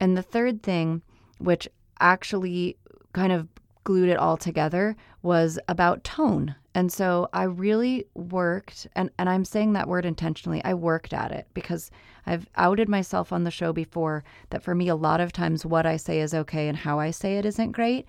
And 0.00 0.16
the 0.16 0.22
third 0.22 0.62
thing, 0.62 1.02
which 1.38 1.68
actually 2.00 2.76
kind 3.12 3.32
of 3.32 3.48
glued 3.84 4.08
it 4.08 4.18
all 4.18 4.36
together, 4.36 4.96
was 5.22 5.58
about 5.68 6.04
tone. 6.04 6.54
And 6.74 6.92
so 6.92 7.28
I 7.32 7.44
really 7.44 8.04
worked, 8.14 8.86
and, 8.94 9.10
and 9.18 9.28
I'm 9.28 9.44
saying 9.44 9.72
that 9.72 9.88
word 9.88 10.04
intentionally, 10.04 10.62
I 10.64 10.74
worked 10.74 11.12
at 11.12 11.32
it 11.32 11.48
because 11.54 11.90
I've 12.24 12.46
outed 12.56 12.88
myself 12.88 13.32
on 13.32 13.44
the 13.44 13.50
show 13.50 13.72
before 13.72 14.22
that 14.50 14.62
for 14.62 14.74
me, 14.74 14.88
a 14.88 14.94
lot 14.94 15.20
of 15.20 15.32
times 15.32 15.66
what 15.66 15.86
I 15.86 15.96
say 15.96 16.20
is 16.20 16.34
okay 16.34 16.68
and 16.68 16.76
how 16.76 17.00
I 17.00 17.10
say 17.10 17.38
it 17.38 17.46
isn't 17.46 17.72
great. 17.72 18.06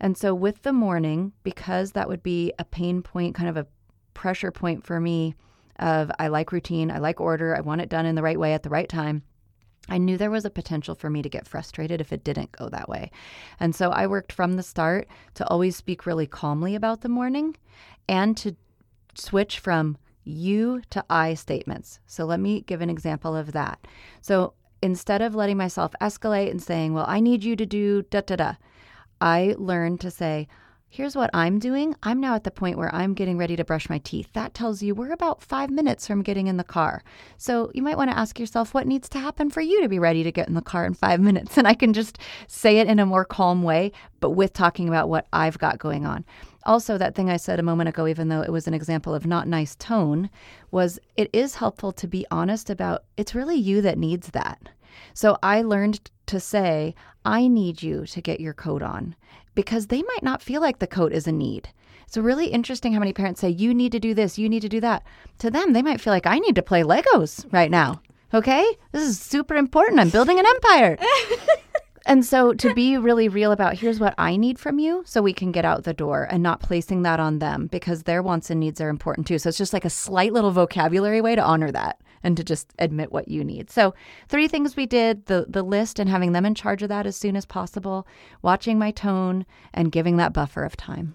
And 0.00 0.16
so 0.16 0.34
with 0.34 0.62
the 0.62 0.72
morning, 0.72 1.32
because 1.42 1.92
that 1.92 2.08
would 2.08 2.22
be 2.22 2.52
a 2.58 2.64
pain 2.64 3.02
point, 3.02 3.34
kind 3.34 3.48
of 3.48 3.56
a 3.56 3.66
pressure 4.14 4.50
point 4.50 4.84
for 4.84 5.00
me 5.00 5.34
of 5.78 6.10
I 6.18 6.28
like 6.28 6.52
routine, 6.52 6.90
I 6.90 6.98
like 6.98 7.20
order, 7.20 7.54
I 7.54 7.60
want 7.60 7.80
it 7.80 7.88
done 7.88 8.06
in 8.06 8.14
the 8.14 8.22
right 8.22 8.38
way 8.38 8.54
at 8.54 8.62
the 8.62 8.70
right 8.70 8.88
time. 8.88 9.24
I 9.88 9.98
knew 9.98 10.16
there 10.16 10.30
was 10.30 10.44
a 10.44 10.50
potential 10.50 10.94
for 10.94 11.10
me 11.10 11.22
to 11.22 11.28
get 11.28 11.46
frustrated 11.46 12.00
if 12.00 12.12
it 12.12 12.24
didn't 12.24 12.52
go 12.52 12.68
that 12.68 12.88
way. 12.88 13.10
And 13.60 13.74
so 13.74 13.90
I 13.90 14.06
worked 14.06 14.32
from 14.32 14.54
the 14.54 14.62
start 14.62 15.08
to 15.34 15.46
always 15.48 15.76
speak 15.76 16.06
really 16.06 16.26
calmly 16.26 16.74
about 16.74 17.02
the 17.02 17.08
morning 17.08 17.56
and 18.08 18.36
to 18.38 18.56
switch 19.14 19.58
from 19.58 19.96
you 20.24 20.82
to 20.90 21.04
I 21.08 21.34
statements. 21.34 22.00
So 22.06 22.24
let 22.24 22.40
me 22.40 22.62
give 22.62 22.80
an 22.80 22.90
example 22.90 23.36
of 23.36 23.52
that. 23.52 23.86
So 24.20 24.54
instead 24.82 25.22
of 25.22 25.34
letting 25.34 25.56
myself 25.56 25.94
escalate 26.00 26.50
and 26.50 26.62
saying, 26.62 26.92
Well, 26.92 27.06
I 27.08 27.20
need 27.20 27.44
you 27.44 27.56
to 27.56 27.66
do 27.66 28.02
da 28.02 28.20
da 28.20 28.36
da, 28.36 28.54
I 29.20 29.54
learned 29.56 30.00
to 30.00 30.10
say, 30.10 30.48
Here's 30.96 31.14
what 31.14 31.28
I'm 31.34 31.58
doing. 31.58 31.94
I'm 32.02 32.20
now 32.20 32.36
at 32.36 32.44
the 32.44 32.50
point 32.50 32.78
where 32.78 32.94
I'm 32.94 33.12
getting 33.12 33.36
ready 33.36 33.54
to 33.56 33.66
brush 33.66 33.90
my 33.90 33.98
teeth. 33.98 34.32
That 34.32 34.54
tells 34.54 34.82
you 34.82 34.94
we're 34.94 35.12
about 35.12 35.42
five 35.42 35.68
minutes 35.68 36.06
from 36.06 36.22
getting 36.22 36.46
in 36.46 36.56
the 36.56 36.64
car. 36.64 37.04
So 37.36 37.70
you 37.74 37.82
might 37.82 37.98
want 37.98 38.10
to 38.10 38.16
ask 38.16 38.40
yourself 38.40 38.72
what 38.72 38.86
needs 38.86 39.06
to 39.10 39.18
happen 39.18 39.50
for 39.50 39.60
you 39.60 39.82
to 39.82 39.90
be 39.90 39.98
ready 39.98 40.22
to 40.22 40.32
get 40.32 40.48
in 40.48 40.54
the 40.54 40.62
car 40.62 40.86
in 40.86 40.94
five 40.94 41.20
minutes. 41.30 41.58
And 41.58 41.68
I 41.68 41.74
can 41.74 41.92
just 41.92 42.18
say 42.48 42.78
it 42.78 42.88
in 42.88 42.98
a 42.98 43.04
more 43.04 43.26
calm 43.26 43.62
way, 43.62 43.92
but 44.20 44.30
with 44.30 44.54
talking 44.54 44.88
about 44.88 45.10
what 45.10 45.26
I've 45.34 45.58
got 45.58 45.78
going 45.78 46.06
on. 46.06 46.24
Also, 46.64 46.96
that 46.96 47.14
thing 47.14 47.28
I 47.28 47.36
said 47.36 47.60
a 47.60 47.62
moment 47.62 47.90
ago, 47.90 48.06
even 48.06 48.30
though 48.30 48.40
it 48.40 48.50
was 48.50 48.66
an 48.66 48.72
example 48.72 49.14
of 49.14 49.26
not 49.26 49.46
nice 49.46 49.76
tone, 49.76 50.30
was 50.70 50.98
it 51.14 51.28
is 51.34 51.56
helpful 51.56 51.92
to 51.92 52.06
be 52.06 52.24
honest 52.30 52.70
about 52.70 53.04
it's 53.18 53.34
really 53.34 53.56
you 53.56 53.82
that 53.82 53.98
needs 53.98 54.28
that. 54.28 54.70
So 55.12 55.36
I 55.42 55.60
learned 55.60 56.10
to 56.24 56.40
say, 56.40 56.94
I 57.22 57.48
need 57.48 57.82
you 57.82 58.06
to 58.06 58.22
get 58.22 58.40
your 58.40 58.54
coat 58.54 58.82
on 58.82 59.14
because 59.56 59.88
they 59.88 60.02
might 60.02 60.22
not 60.22 60.40
feel 60.40 60.60
like 60.60 60.78
the 60.78 60.86
coat 60.86 61.12
is 61.12 61.26
a 61.26 61.32
need. 61.32 61.70
It's 62.06 62.16
really 62.16 62.46
interesting 62.46 62.92
how 62.92 63.00
many 63.00 63.12
parents 63.12 63.40
say, 63.40 63.48
You 63.48 63.74
need 63.74 63.90
to 63.90 63.98
do 63.98 64.14
this, 64.14 64.38
you 64.38 64.48
need 64.48 64.60
to 64.60 64.68
do 64.68 64.80
that. 64.80 65.02
To 65.38 65.50
them, 65.50 65.72
they 65.72 65.82
might 65.82 66.00
feel 66.00 66.12
like, 66.12 66.26
I 66.26 66.38
need 66.38 66.54
to 66.54 66.62
play 66.62 66.82
Legos 66.82 67.52
right 67.52 67.70
now. 67.70 68.00
Okay? 68.32 68.64
This 68.92 69.02
is 69.02 69.18
super 69.18 69.56
important. 69.56 69.98
I'm 69.98 70.10
building 70.10 70.38
an 70.38 70.46
empire. 70.46 70.98
and 72.06 72.24
so 72.24 72.52
to 72.54 72.74
be 72.74 72.96
really 72.96 73.28
real 73.28 73.50
about 73.50 73.74
here's 73.74 73.98
what 73.98 74.14
I 74.18 74.36
need 74.36 74.58
from 74.58 74.78
you 74.78 75.02
so 75.04 75.20
we 75.22 75.32
can 75.32 75.50
get 75.50 75.64
out 75.64 75.82
the 75.82 75.92
door 75.92 76.28
and 76.30 76.42
not 76.42 76.60
placing 76.60 77.02
that 77.02 77.18
on 77.18 77.40
them 77.40 77.66
because 77.66 78.02
their 78.02 78.22
wants 78.22 78.50
and 78.50 78.60
needs 78.60 78.80
are 78.80 78.88
important 78.88 79.26
too. 79.26 79.38
So 79.38 79.48
it's 79.48 79.58
just 79.58 79.72
like 79.72 79.84
a 79.84 79.90
slight 79.90 80.32
little 80.32 80.52
vocabulary 80.52 81.20
way 81.20 81.34
to 81.34 81.42
honor 81.42 81.72
that 81.72 81.98
and 82.26 82.36
to 82.36 82.42
just 82.44 82.72
admit 82.80 83.12
what 83.12 83.28
you 83.28 83.44
need. 83.44 83.70
So 83.70 83.94
three 84.28 84.48
things 84.48 84.74
we 84.74 84.84
did, 84.84 85.26
the 85.26 85.46
the 85.48 85.62
list 85.62 86.00
and 86.00 86.10
having 86.10 86.32
them 86.32 86.44
in 86.44 86.56
charge 86.56 86.82
of 86.82 86.88
that 86.88 87.06
as 87.06 87.16
soon 87.16 87.36
as 87.36 87.46
possible, 87.46 88.06
watching 88.42 88.78
my 88.78 88.90
tone 88.90 89.46
and 89.72 89.92
giving 89.92 90.16
that 90.16 90.32
buffer 90.32 90.64
of 90.64 90.76
time. 90.76 91.14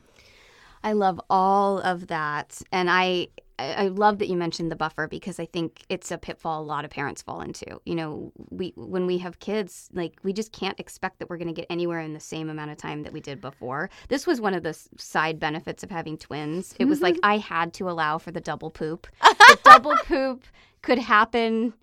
I 0.84 0.94
love 0.94 1.20
all 1.30 1.80
of 1.80 2.08
that. 2.08 2.62
And 2.72 2.90
I 2.90 3.28
I 3.60 3.90
love 3.90 4.18
that 4.20 4.28
you 4.28 4.36
mentioned 4.36 4.72
the 4.72 4.76
buffer 4.76 5.08
because 5.08 5.40
I 5.40 5.46
think 5.46 5.84
it's 5.90 6.10
a 6.10 6.18
pitfall 6.18 6.62
a 6.62 6.66
lot 6.66 6.84
of 6.86 6.92
parents 6.92 7.22
fall 7.22 7.42
into. 7.42 7.80
You 7.86 7.96
know, 7.96 8.32
we 8.50 8.74
when 8.76 9.06
we 9.06 9.18
have 9.20 9.40
kids, 9.40 9.90
like 9.94 10.14
we 10.24 10.34
just 10.34 10.52
can't 10.52 10.80
expect 10.80 11.20
that 11.20 11.30
we're 11.30 11.38
going 11.38 11.48
to 11.48 11.54
get 11.54 11.68
anywhere 11.70 12.00
in 12.00 12.14
the 12.14 12.20
same 12.20 12.50
amount 12.50 12.72
of 12.72 12.78
time 12.78 13.04
that 13.04 13.14
we 13.14 13.20
did 13.20 13.40
before. 13.40 13.90
This 14.08 14.26
was 14.26 14.42
one 14.42 14.54
of 14.54 14.64
the 14.64 14.74
side 14.98 15.40
benefits 15.40 15.84
of 15.84 15.92
having 15.92 16.18
twins. 16.18 16.74
It 16.80 16.86
was 16.86 17.02
like 17.02 17.18
I 17.24 17.38
had 17.38 17.74
to 17.76 17.90
allow 17.90 18.18
for 18.18 18.32
the 18.32 18.42
double 18.42 18.72
poop. 18.72 19.08
the 19.22 19.60
double 19.64 19.96
poop 20.06 20.46
could 20.82 21.00
happen 21.00 21.74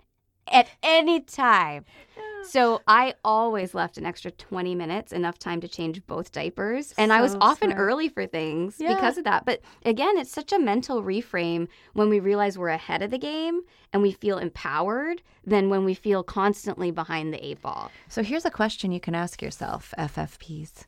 at 0.51 0.69
any 0.83 1.21
time. 1.21 1.85
So 2.41 2.81
I 2.87 3.15
always 3.23 3.73
left 3.75 3.97
an 3.97 4.05
extra 4.05 4.31
20 4.31 4.73
minutes, 4.73 5.11
enough 5.11 5.37
time 5.37 5.59
to 5.59 5.67
change 5.67 6.01
both 6.07 6.31
diapers. 6.31 6.93
And 6.97 7.11
I 7.11 7.21
was 7.21 7.35
often 7.41 7.71
smart. 7.71 7.79
early 7.79 8.07
for 8.07 8.25
things 8.25 8.77
Yeah. 8.79 8.95
because 8.95 9.17
of 9.17 9.25
that. 9.25 9.43
But 9.45 9.61
again, 9.85 10.17
it's 10.17 10.31
such 10.31 10.53
a 10.53 10.57
mental 10.57 11.03
reframe 11.03 11.67
when 11.93 12.07
we 12.09 12.21
realize 12.21 12.57
we're 12.57 12.69
ahead 12.69 13.01
of 13.01 13.11
the 13.11 13.17
game 13.17 13.61
and 13.91 14.01
we 14.01 14.13
feel 14.13 14.37
empowered 14.37 15.21
than 15.45 15.69
when 15.69 15.83
we 15.83 15.93
feel 15.93 16.23
constantly 16.23 16.91
behind 16.91 17.33
the 17.33 17.45
eight 17.45 17.61
ball. 17.61 17.91
So 18.07 18.23
here's 18.23 18.45
a 18.45 18.49
question 18.51 18.93
you 18.93 19.01
can 19.01 19.15
ask 19.15 19.41
yourself, 19.41 19.93
FFPs. 19.97 20.85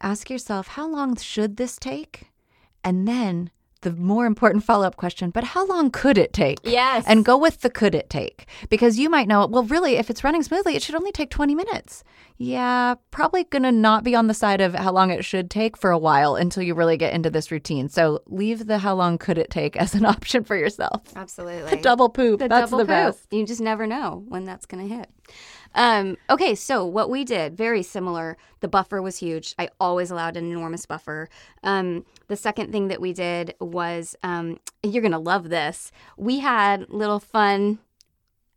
Ask 0.00 0.30
yourself, 0.30 0.68
how 0.68 0.86
long 0.88 1.16
should 1.16 1.56
this 1.56 1.76
take? 1.78 2.30
And 2.84 3.06
then 3.08 3.50
the 3.82 3.92
more 3.92 4.26
important 4.26 4.64
follow 4.64 4.86
up 4.86 4.96
question, 4.96 5.30
but 5.30 5.44
how 5.44 5.66
long 5.66 5.90
could 5.90 6.18
it 6.18 6.32
take? 6.32 6.58
Yes. 6.64 7.04
And 7.06 7.24
go 7.24 7.36
with 7.36 7.60
the 7.60 7.70
could 7.70 7.94
it 7.94 8.10
take. 8.10 8.46
Because 8.68 8.98
you 8.98 9.08
might 9.08 9.28
know, 9.28 9.46
well, 9.46 9.62
really, 9.62 9.96
if 9.96 10.10
it's 10.10 10.24
running 10.24 10.42
smoothly, 10.42 10.74
it 10.74 10.82
should 10.82 10.94
only 10.96 11.12
take 11.12 11.30
20 11.30 11.54
minutes. 11.54 12.02
Yeah, 12.40 12.94
probably 13.10 13.44
going 13.44 13.64
to 13.64 13.72
not 13.72 14.04
be 14.04 14.14
on 14.14 14.26
the 14.28 14.34
side 14.34 14.60
of 14.60 14.74
how 14.74 14.92
long 14.92 15.10
it 15.10 15.24
should 15.24 15.50
take 15.50 15.76
for 15.76 15.90
a 15.90 15.98
while 15.98 16.36
until 16.36 16.62
you 16.62 16.74
really 16.74 16.96
get 16.96 17.12
into 17.12 17.30
this 17.30 17.50
routine. 17.50 17.88
So 17.88 18.20
leave 18.26 18.66
the 18.66 18.78
how 18.78 18.94
long 18.94 19.18
could 19.18 19.38
it 19.38 19.50
take 19.50 19.76
as 19.80 19.94
an 19.94 20.04
option 20.04 20.44
for 20.44 20.56
yourself. 20.56 21.02
Absolutely. 21.16 21.70
The 21.76 21.82
Double 21.82 22.08
poop. 22.08 22.38
the 22.40 22.48
That's 22.48 22.70
double 22.70 22.78
the 22.78 22.84
poop. 22.84 22.88
best. 23.16 23.26
You 23.32 23.46
just 23.46 23.60
never 23.60 23.86
know 23.86 24.24
when 24.28 24.44
that's 24.44 24.66
going 24.66 24.88
to 24.88 24.94
hit. 24.96 25.08
Um, 25.74 26.16
okay, 26.28 26.54
so 26.54 26.84
what 26.84 27.10
we 27.10 27.24
did, 27.24 27.56
very 27.56 27.82
similar. 27.82 28.36
The 28.60 28.68
buffer 28.68 29.00
was 29.00 29.18
huge. 29.18 29.54
I 29.58 29.68
always 29.78 30.10
allowed 30.10 30.36
an 30.36 30.50
enormous 30.50 30.86
buffer. 30.86 31.28
Um, 31.62 32.04
the 32.28 32.36
second 32.36 32.72
thing 32.72 32.88
that 32.88 33.00
we 33.00 33.12
did 33.12 33.54
was, 33.60 34.16
um, 34.22 34.58
you're 34.82 35.02
going 35.02 35.12
to 35.12 35.18
love 35.18 35.50
this. 35.50 35.92
We 36.16 36.40
had 36.40 36.88
little 36.88 37.20
fun, 37.20 37.78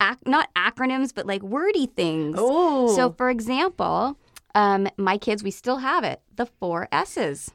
ac- 0.02 0.20
not 0.26 0.54
acronyms, 0.56 1.14
but 1.14 1.26
like 1.26 1.42
wordy 1.42 1.86
things. 1.86 2.36
Oh. 2.40 2.96
So, 2.96 3.12
for 3.12 3.30
example, 3.30 4.18
um, 4.56 4.88
my 4.98 5.18
kids, 5.18 5.44
we 5.44 5.52
still 5.52 5.78
have 5.78 6.04
it 6.04 6.22
the 6.36 6.46
four 6.46 6.88
S's. 6.92 7.52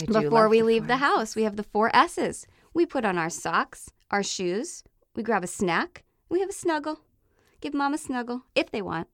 I 0.00 0.06
do 0.06 0.22
Before 0.22 0.48
we 0.48 0.60
the 0.60 0.64
leave 0.64 0.86
the 0.86 0.96
house, 0.96 1.36
we 1.36 1.42
have 1.42 1.56
the 1.56 1.62
four 1.62 1.94
S's. 1.94 2.46
We 2.72 2.86
put 2.86 3.04
on 3.04 3.18
our 3.18 3.28
socks, 3.28 3.90
our 4.10 4.22
shoes, 4.22 4.84
we 5.14 5.22
grab 5.22 5.44
a 5.44 5.46
snack, 5.46 6.04
we 6.30 6.40
have 6.40 6.48
a 6.48 6.54
snuggle. 6.54 7.00
Give 7.62 7.72
mom 7.74 7.94
a 7.94 7.98
snuggle 7.98 8.42
if 8.56 8.70
they 8.72 8.82
want. 8.82 9.06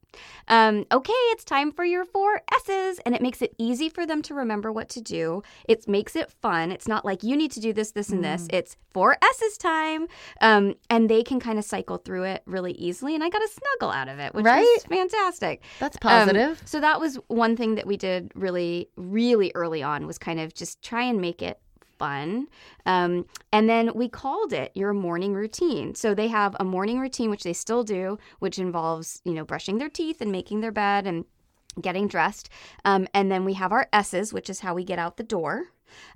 Um, 0.48 0.86
okay, 0.90 1.12
it's 1.32 1.44
time 1.44 1.70
for 1.70 1.84
your 1.84 2.06
four 2.06 2.40
S's. 2.54 2.98
And 3.04 3.14
it 3.14 3.20
makes 3.20 3.42
it 3.42 3.54
easy 3.58 3.90
for 3.90 4.06
them 4.06 4.22
to 4.22 4.34
remember 4.34 4.72
what 4.72 4.88
to 4.90 5.02
do. 5.02 5.42
It 5.68 5.86
makes 5.86 6.16
it 6.16 6.30
fun. 6.30 6.72
It's 6.72 6.88
not 6.88 7.04
like 7.04 7.22
you 7.22 7.36
need 7.36 7.50
to 7.52 7.60
do 7.60 7.74
this, 7.74 7.90
this, 7.92 8.08
and 8.08 8.20
Mm. 8.20 8.22
this. 8.22 8.48
It's 8.50 8.76
four 8.94 9.18
S's 9.22 9.58
time. 9.58 10.06
Um, 10.40 10.74
and 10.88 11.10
they 11.10 11.22
can 11.22 11.38
kind 11.40 11.58
of 11.58 11.64
cycle 11.66 11.98
through 11.98 12.24
it 12.24 12.42
really 12.46 12.72
easily. 12.72 13.14
And 13.14 13.22
I 13.22 13.28
got 13.28 13.42
a 13.42 13.48
snuggle 13.48 13.94
out 13.94 14.08
of 14.08 14.18
it, 14.18 14.34
which 14.34 14.46
Right? 14.46 14.60
was 14.62 14.84
fantastic. 14.88 15.62
That's 15.78 15.98
Um, 16.02 16.08
positive. 16.08 16.62
so 16.64 16.80
that 16.80 16.98
was 17.00 17.16
one 17.28 17.54
thing 17.54 17.74
that 17.74 17.86
we 17.86 17.98
did 17.98 18.32
really, 18.34 18.88
really 18.96 19.52
early 19.54 19.82
on 19.82 20.06
was 20.06 20.16
kind 20.18 20.40
of 20.40 20.54
just 20.54 20.80
try 20.82 21.02
and 21.02 21.20
make 21.20 21.42
it 21.42 21.60
fun. 21.98 22.46
Um, 22.86 23.26
and 23.52 23.68
then 23.68 23.92
we 23.94 24.08
called 24.08 24.52
it 24.52 24.72
your 24.74 24.92
morning 24.92 25.34
routine. 25.34 25.94
So 25.94 26.14
they 26.14 26.28
have 26.28 26.56
a 26.58 26.64
morning 26.64 27.00
routine, 27.00 27.30
which 27.30 27.44
they 27.44 27.52
still 27.52 27.84
do, 27.84 28.18
which 28.38 28.58
involves, 28.58 29.20
you 29.24 29.32
know, 29.32 29.44
brushing 29.44 29.78
their 29.78 29.88
teeth 29.88 30.20
and 30.20 30.32
making 30.32 30.60
their 30.60 30.72
bed 30.72 31.06
and 31.06 31.24
getting 31.80 32.08
dressed. 32.08 32.48
Um, 32.84 33.06
and 33.14 33.30
then 33.30 33.44
we 33.44 33.54
have 33.54 33.72
our 33.72 33.88
S's, 33.92 34.32
which 34.32 34.50
is 34.50 34.60
how 34.60 34.74
we 34.74 34.84
get 34.84 34.98
out 34.98 35.16
the 35.16 35.22
door. 35.22 35.66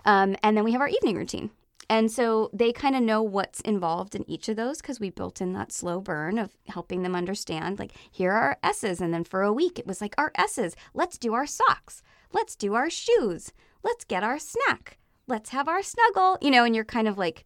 Um, 0.05 0.37
and 0.43 0.57
then 0.57 0.65
we 0.65 0.73
have 0.73 0.81
our 0.81 0.89
evening 0.89 1.17
routine. 1.17 1.51
And 1.89 2.11
so 2.11 2.49
they 2.53 2.73
kind 2.73 2.97
of 2.97 3.03
know 3.03 3.23
what's 3.23 3.61
involved 3.61 4.15
in 4.15 4.29
each 4.29 4.49
of 4.49 4.57
those 4.57 4.81
because 4.81 4.99
we 4.99 5.11
built 5.11 5.41
in 5.41 5.53
that 5.53 5.73
slow 5.73 6.01
burn 6.01 6.39
of 6.39 6.57
helping 6.69 7.03
them 7.03 7.15
understand, 7.15 7.79
like, 7.79 7.93
here 8.11 8.33
are 8.33 8.43
our 8.43 8.59
S's. 8.63 9.01
And 9.01 9.13
then 9.13 9.25
for 9.25 9.43
a 9.43 9.53
week, 9.53 9.79
it 9.79 9.87
was 9.87 10.01
like, 10.01 10.15
our 10.17 10.33
S's, 10.35 10.75
let's 10.95 11.19
do 11.19 11.35
our 11.35 11.47
socks, 11.47 12.03
let's 12.33 12.57
do 12.57 12.75
our 12.75 12.89
shoes, 12.89 13.53
let's 13.83 14.05
get 14.05 14.23
our 14.23 14.39
snack, 14.39 14.99
let's 15.33 15.51
have 15.51 15.67
our 15.67 15.83
snuggle, 15.83 16.39
you 16.41 16.51
know, 16.51 16.65
and 16.65 16.77
you're 16.77 16.85
kind 16.85 17.09
of 17.09 17.19
like 17.19 17.45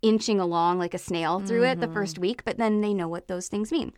inching 0.00 0.38
along 0.40 0.78
like 0.78 0.94
a 0.94 0.98
snail 0.98 1.40
through 1.40 1.64
it 1.64 1.80
the 1.80 1.88
first 1.88 2.18
week, 2.18 2.44
but 2.44 2.56
then 2.56 2.80
they 2.80 2.94
know 2.94 3.08
what 3.08 3.26
those 3.26 3.48
things 3.48 3.72
mean. 3.72 3.92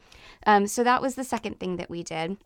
Um, 0.46 0.66
so 0.66 0.82
that 0.82 1.02
was 1.02 1.14
the 1.14 1.24
second 1.24 1.60
thing 1.60 1.76
that 1.76 1.90
we 1.90 2.02
did. 2.02 2.38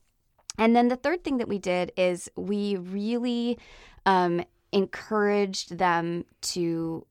And 0.58 0.74
then 0.74 0.88
the 0.88 0.96
third 0.96 1.24
thing 1.24 1.38
that 1.38 1.48
we 1.48 1.58
did 1.58 1.92
is 1.96 2.28
we 2.36 2.76
really 2.76 3.58
um, 4.06 4.44
encouraged 4.72 5.78
them 5.78 6.24
to, 6.42 7.06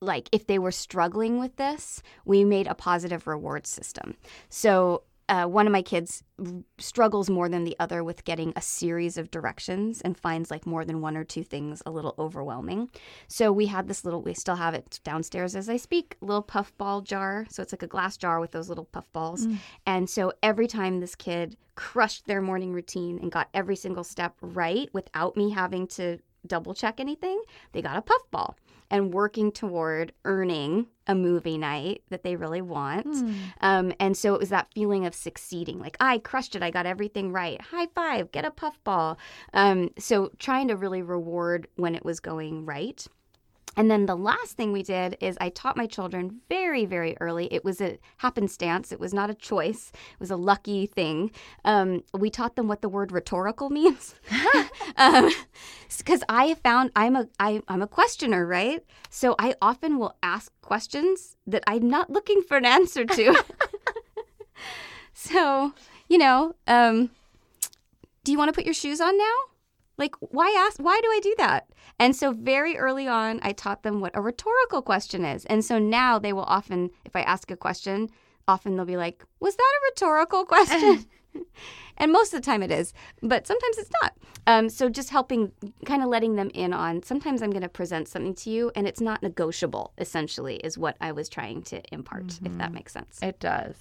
like, 0.00 0.28
if 0.32 0.46
they 0.46 0.58
were 0.58 0.72
struggling 0.72 1.38
with 1.38 1.56
this, 1.56 2.02
we 2.24 2.44
made 2.44 2.66
a 2.66 2.74
positive 2.74 3.26
reward 3.26 3.66
system. 3.66 4.16
So 4.48 5.02
uh, 5.32 5.46
one 5.46 5.66
of 5.66 5.72
my 5.72 5.80
kids 5.80 6.22
r- 6.38 6.46
struggles 6.76 7.30
more 7.30 7.48
than 7.48 7.64
the 7.64 7.74
other 7.80 8.04
with 8.04 8.22
getting 8.26 8.52
a 8.54 8.60
series 8.60 9.16
of 9.16 9.30
directions 9.30 10.02
and 10.02 10.18
finds 10.18 10.50
like 10.50 10.66
more 10.66 10.84
than 10.84 11.00
one 11.00 11.16
or 11.16 11.24
two 11.24 11.42
things 11.42 11.82
a 11.86 11.90
little 11.90 12.14
overwhelming. 12.18 12.90
So 13.28 13.50
we 13.50 13.64
had 13.64 13.88
this 13.88 14.04
little, 14.04 14.20
we 14.20 14.34
still 14.34 14.56
have 14.56 14.74
it 14.74 15.00
downstairs 15.04 15.56
as 15.56 15.70
I 15.70 15.78
speak, 15.78 16.16
little 16.20 16.42
puffball 16.42 17.00
jar. 17.00 17.46
So 17.48 17.62
it's 17.62 17.72
like 17.72 17.82
a 17.82 17.86
glass 17.86 18.18
jar 18.18 18.40
with 18.40 18.50
those 18.50 18.68
little 18.68 18.84
puffballs. 18.84 19.46
And 19.86 20.10
so 20.10 20.34
every 20.42 20.66
time 20.66 21.00
this 21.00 21.14
kid 21.14 21.56
crushed 21.76 22.26
their 22.26 22.42
morning 22.42 22.74
routine 22.74 23.18
and 23.18 23.32
got 23.32 23.48
every 23.54 23.76
single 23.76 24.04
step 24.04 24.34
right 24.42 24.90
without 24.92 25.34
me 25.34 25.48
having 25.48 25.86
to 25.86 26.18
double 26.46 26.74
check 26.74 27.00
anything, 27.00 27.40
they 27.72 27.80
got 27.80 27.96
a 27.96 28.02
puffball 28.02 28.54
and 28.92 29.12
working 29.12 29.50
toward 29.50 30.12
earning 30.24 30.86
a 31.08 31.14
movie 31.16 31.58
night 31.58 32.02
that 32.10 32.22
they 32.22 32.36
really 32.36 32.62
want. 32.62 33.06
Um, 33.60 33.92
and 33.98 34.16
so 34.16 34.34
it 34.34 34.38
was 34.38 34.50
that 34.50 34.68
feeling 34.72 35.06
of 35.06 35.14
succeeding 35.14 35.80
like, 35.80 35.96
I 35.98 36.18
crushed 36.18 36.54
it, 36.54 36.62
I 36.62 36.70
got 36.70 36.86
everything 36.86 37.32
right. 37.32 37.60
High 37.60 37.88
five, 37.94 38.30
get 38.30 38.44
a 38.44 38.50
puffball. 38.52 39.18
Um, 39.54 39.90
so 39.98 40.30
trying 40.38 40.68
to 40.68 40.76
really 40.76 41.02
reward 41.02 41.66
when 41.74 41.94
it 41.94 42.04
was 42.04 42.20
going 42.20 42.66
right. 42.66 43.04
And 43.76 43.90
then 43.90 44.06
the 44.06 44.16
last 44.16 44.56
thing 44.56 44.72
we 44.72 44.82
did 44.82 45.16
is 45.20 45.38
I 45.40 45.48
taught 45.48 45.76
my 45.76 45.86
children 45.86 46.40
very, 46.48 46.84
very 46.84 47.16
early. 47.20 47.52
It 47.52 47.64
was 47.64 47.80
a 47.80 47.98
happenstance. 48.18 48.92
It 48.92 49.00
was 49.00 49.14
not 49.14 49.30
a 49.30 49.34
choice. 49.34 49.92
It 49.94 50.20
was 50.20 50.30
a 50.30 50.36
lucky 50.36 50.86
thing. 50.86 51.30
Um, 51.64 52.02
we 52.12 52.28
taught 52.28 52.56
them 52.56 52.68
what 52.68 52.82
the 52.82 52.88
word 52.88 53.12
rhetorical 53.12 53.70
means, 53.80 54.14
because 55.98 56.22
I 56.28 56.54
found 56.62 56.90
I'm 56.94 57.16
a 57.16 57.28
I, 57.40 57.62
I'm 57.68 57.82
a 57.82 57.86
questioner, 57.86 58.46
right? 58.46 58.84
So 59.08 59.34
I 59.38 59.54
often 59.62 59.98
will 59.98 60.16
ask 60.22 60.52
questions 60.60 61.36
that 61.46 61.64
I'm 61.66 61.88
not 61.88 62.10
looking 62.10 62.42
for 62.42 62.56
an 62.56 62.66
answer 62.66 63.04
to. 63.04 63.44
so 65.14 65.72
you 66.08 66.18
know, 66.18 66.54
um, 66.66 67.10
do 68.24 68.32
you 68.32 68.38
want 68.38 68.48
to 68.48 68.52
put 68.52 68.66
your 68.66 68.74
shoes 68.74 69.00
on 69.00 69.16
now? 69.16 69.51
Like, 69.98 70.14
why 70.20 70.54
ask? 70.66 70.80
Why 70.80 70.98
do 71.02 71.08
I 71.08 71.20
do 71.22 71.34
that? 71.38 71.68
And 71.98 72.16
so, 72.16 72.32
very 72.32 72.76
early 72.76 73.06
on, 73.06 73.40
I 73.42 73.52
taught 73.52 73.82
them 73.82 74.00
what 74.00 74.16
a 74.16 74.22
rhetorical 74.22 74.82
question 74.82 75.24
is. 75.24 75.44
And 75.46 75.64
so 75.64 75.78
now 75.78 76.18
they 76.18 76.32
will 76.32 76.44
often, 76.44 76.90
if 77.04 77.14
I 77.14 77.22
ask 77.22 77.50
a 77.50 77.56
question, 77.56 78.08
often 78.48 78.76
they'll 78.76 78.84
be 78.84 78.96
like, 78.96 79.24
Was 79.40 79.56
that 79.56 79.62
a 79.62 79.84
rhetorical 79.90 80.44
question? 80.46 81.06
and 81.98 82.12
most 82.12 82.32
of 82.32 82.40
the 82.40 82.44
time 82.44 82.62
it 82.62 82.70
is, 82.70 82.92
but 83.22 83.46
sometimes 83.46 83.78
it's 83.78 83.90
not. 84.02 84.14
Um, 84.46 84.68
so, 84.68 84.88
just 84.88 85.10
helping, 85.10 85.52
kind 85.84 86.02
of 86.02 86.08
letting 86.08 86.34
them 86.34 86.50
in 86.52 86.72
on 86.72 87.02
sometimes 87.04 87.42
I'm 87.42 87.50
going 87.50 87.62
to 87.62 87.68
present 87.68 88.08
something 88.08 88.34
to 88.36 88.50
you 88.50 88.72
and 88.74 88.88
it's 88.88 89.00
not 89.00 89.22
negotiable, 89.22 89.92
essentially, 89.98 90.56
is 90.56 90.76
what 90.76 90.96
I 91.00 91.12
was 91.12 91.28
trying 91.28 91.62
to 91.64 91.80
impart, 91.92 92.40
if 92.44 92.58
that 92.58 92.72
makes 92.72 92.92
sense. 92.92 93.20
It 93.22 93.38
does. 93.38 93.76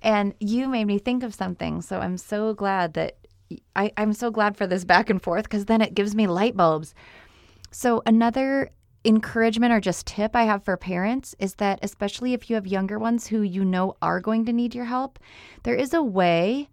And 0.00 0.34
you 0.40 0.68
made 0.68 0.86
me 0.86 0.98
think 0.98 1.22
of 1.22 1.34
something. 1.34 1.82
So 1.82 1.98
I'm 1.98 2.16
so 2.16 2.54
glad 2.54 2.94
that 2.94 3.17
I, 3.76 3.92
I'm 3.96 4.12
so 4.12 4.30
glad 4.30 4.56
for 4.56 4.66
this 4.66 4.84
back 4.84 5.10
and 5.10 5.22
forth 5.22 5.44
because 5.44 5.66
then 5.66 5.80
it 5.80 5.94
gives 5.94 6.14
me 6.14 6.26
light 6.26 6.56
bulbs. 6.56 6.94
So 7.70 8.02
another 8.06 8.70
encouragement 9.04 9.72
or 9.72 9.80
just 9.80 10.06
tip 10.06 10.34
I 10.34 10.44
have 10.44 10.64
for 10.64 10.76
parents 10.76 11.34
is 11.38 11.54
that 11.54 11.78
especially 11.82 12.32
if 12.32 12.50
you 12.50 12.56
have 12.56 12.66
younger 12.66 12.98
ones 12.98 13.26
who 13.26 13.42
you 13.42 13.64
know 13.64 13.96
are 14.02 14.20
going 14.20 14.44
to 14.46 14.52
need 14.52 14.74
your 14.74 14.86
help, 14.86 15.18
there 15.62 15.74
is 15.74 15.94
a 15.94 16.02
way, 16.02 16.68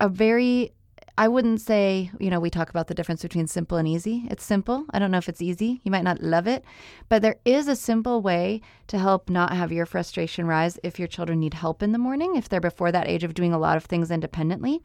a 0.00 0.08
very 0.08 0.72
I 1.18 1.26
wouldn't 1.26 1.60
say, 1.60 2.12
you 2.20 2.30
know, 2.30 2.38
we 2.38 2.48
talk 2.48 2.70
about 2.70 2.86
the 2.86 2.94
difference 2.94 3.22
between 3.22 3.48
simple 3.48 3.76
and 3.76 3.88
easy. 3.88 4.24
It's 4.30 4.44
simple. 4.44 4.84
I 4.90 5.00
don't 5.00 5.10
know 5.10 5.18
if 5.18 5.28
it's 5.28 5.42
easy. 5.42 5.80
You 5.82 5.90
might 5.90 6.04
not 6.04 6.22
love 6.22 6.46
it, 6.46 6.64
but 7.08 7.22
there 7.22 7.40
is 7.44 7.66
a 7.66 7.74
simple 7.74 8.22
way 8.22 8.60
to 8.86 8.98
help 8.98 9.28
not 9.28 9.52
have 9.52 9.72
your 9.72 9.84
frustration 9.84 10.46
rise 10.46 10.78
if 10.84 10.96
your 10.96 11.08
children 11.08 11.40
need 11.40 11.54
help 11.54 11.82
in 11.82 11.90
the 11.90 11.98
morning, 11.98 12.36
if 12.36 12.48
they're 12.48 12.60
before 12.60 12.92
that 12.92 13.08
age 13.08 13.24
of 13.24 13.34
doing 13.34 13.52
a 13.52 13.58
lot 13.58 13.76
of 13.76 13.84
things 13.84 14.12
independently. 14.12 14.80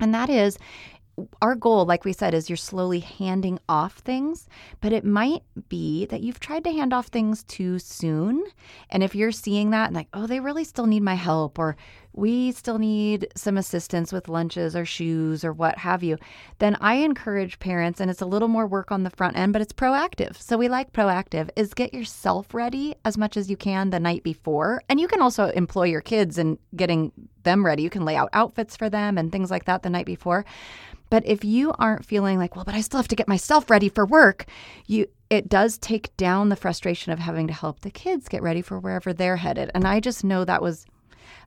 And 0.00 0.14
that 0.14 0.30
is 0.30 0.58
our 1.42 1.54
goal, 1.54 1.84
like 1.84 2.04
we 2.04 2.12
said, 2.12 2.34
is 2.34 2.48
you're 2.48 2.56
slowly 2.56 3.00
handing 3.00 3.58
off 3.68 3.98
things, 3.98 4.48
but 4.80 4.92
it 4.92 5.04
might 5.04 5.42
be 5.68 6.06
that 6.06 6.22
you've 6.22 6.40
tried 6.40 6.64
to 6.64 6.72
hand 6.72 6.92
off 6.92 7.06
things 7.06 7.42
too 7.44 7.78
soon. 7.78 8.44
And 8.90 9.02
if 9.02 9.14
you're 9.14 9.32
seeing 9.32 9.70
that 9.70 9.86
and 9.86 9.96
like, 9.96 10.08
oh, 10.14 10.26
they 10.26 10.40
really 10.40 10.64
still 10.64 10.86
need 10.86 11.02
my 11.02 11.14
help, 11.14 11.58
or 11.58 11.76
we 12.12 12.50
still 12.50 12.78
need 12.78 13.28
some 13.36 13.56
assistance 13.56 14.12
with 14.12 14.28
lunches 14.28 14.74
or 14.74 14.84
shoes 14.84 15.44
or 15.44 15.52
what 15.52 15.78
have 15.78 16.02
you, 16.02 16.18
then 16.58 16.76
I 16.80 16.94
encourage 16.94 17.60
parents, 17.60 18.00
and 18.00 18.10
it's 18.10 18.20
a 18.20 18.26
little 18.26 18.48
more 18.48 18.66
work 18.66 18.90
on 18.90 19.04
the 19.04 19.10
front 19.10 19.36
end, 19.36 19.52
but 19.52 19.62
it's 19.62 19.72
proactive. 19.72 20.36
So 20.36 20.56
we 20.56 20.68
like 20.68 20.92
proactive, 20.92 21.50
is 21.54 21.72
get 21.72 21.94
yourself 21.94 22.52
ready 22.52 22.96
as 23.04 23.16
much 23.16 23.36
as 23.36 23.48
you 23.48 23.56
can 23.56 23.90
the 23.90 24.00
night 24.00 24.24
before. 24.24 24.82
And 24.88 24.98
you 24.98 25.06
can 25.06 25.22
also 25.22 25.50
employ 25.50 25.84
your 25.84 26.00
kids 26.00 26.36
in 26.36 26.58
getting 26.74 27.12
them 27.44 27.64
ready. 27.64 27.82
You 27.82 27.90
can 27.90 28.04
lay 28.04 28.16
out 28.16 28.28
outfits 28.32 28.76
for 28.76 28.90
them 28.90 29.16
and 29.16 29.30
things 29.30 29.50
like 29.50 29.64
that 29.64 29.82
the 29.82 29.90
night 29.90 30.04
before. 30.06 30.44
But 31.10 31.26
if 31.26 31.44
you 31.44 31.72
aren't 31.78 32.04
feeling 32.04 32.38
like, 32.38 32.56
well, 32.56 32.64
but 32.64 32.74
I 32.74 32.80
still 32.80 32.98
have 32.98 33.08
to 33.08 33.16
get 33.16 33.28
myself 33.28 33.68
ready 33.68 33.88
for 33.88 34.06
work, 34.06 34.46
you 34.86 35.08
it 35.28 35.48
does 35.48 35.78
take 35.78 36.16
down 36.16 36.48
the 36.48 36.56
frustration 36.56 37.12
of 37.12 37.20
having 37.20 37.46
to 37.46 37.52
help 37.52 37.80
the 37.80 37.90
kids 37.90 38.28
get 38.28 38.42
ready 38.42 38.62
for 38.62 38.80
wherever 38.80 39.12
they're 39.12 39.36
headed. 39.36 39.70
And 39.74 39.86
I 39.86 40.00
just 40.00 40.24
know 40.24 40.44
that 40.44 40.62
was 40.62 40.86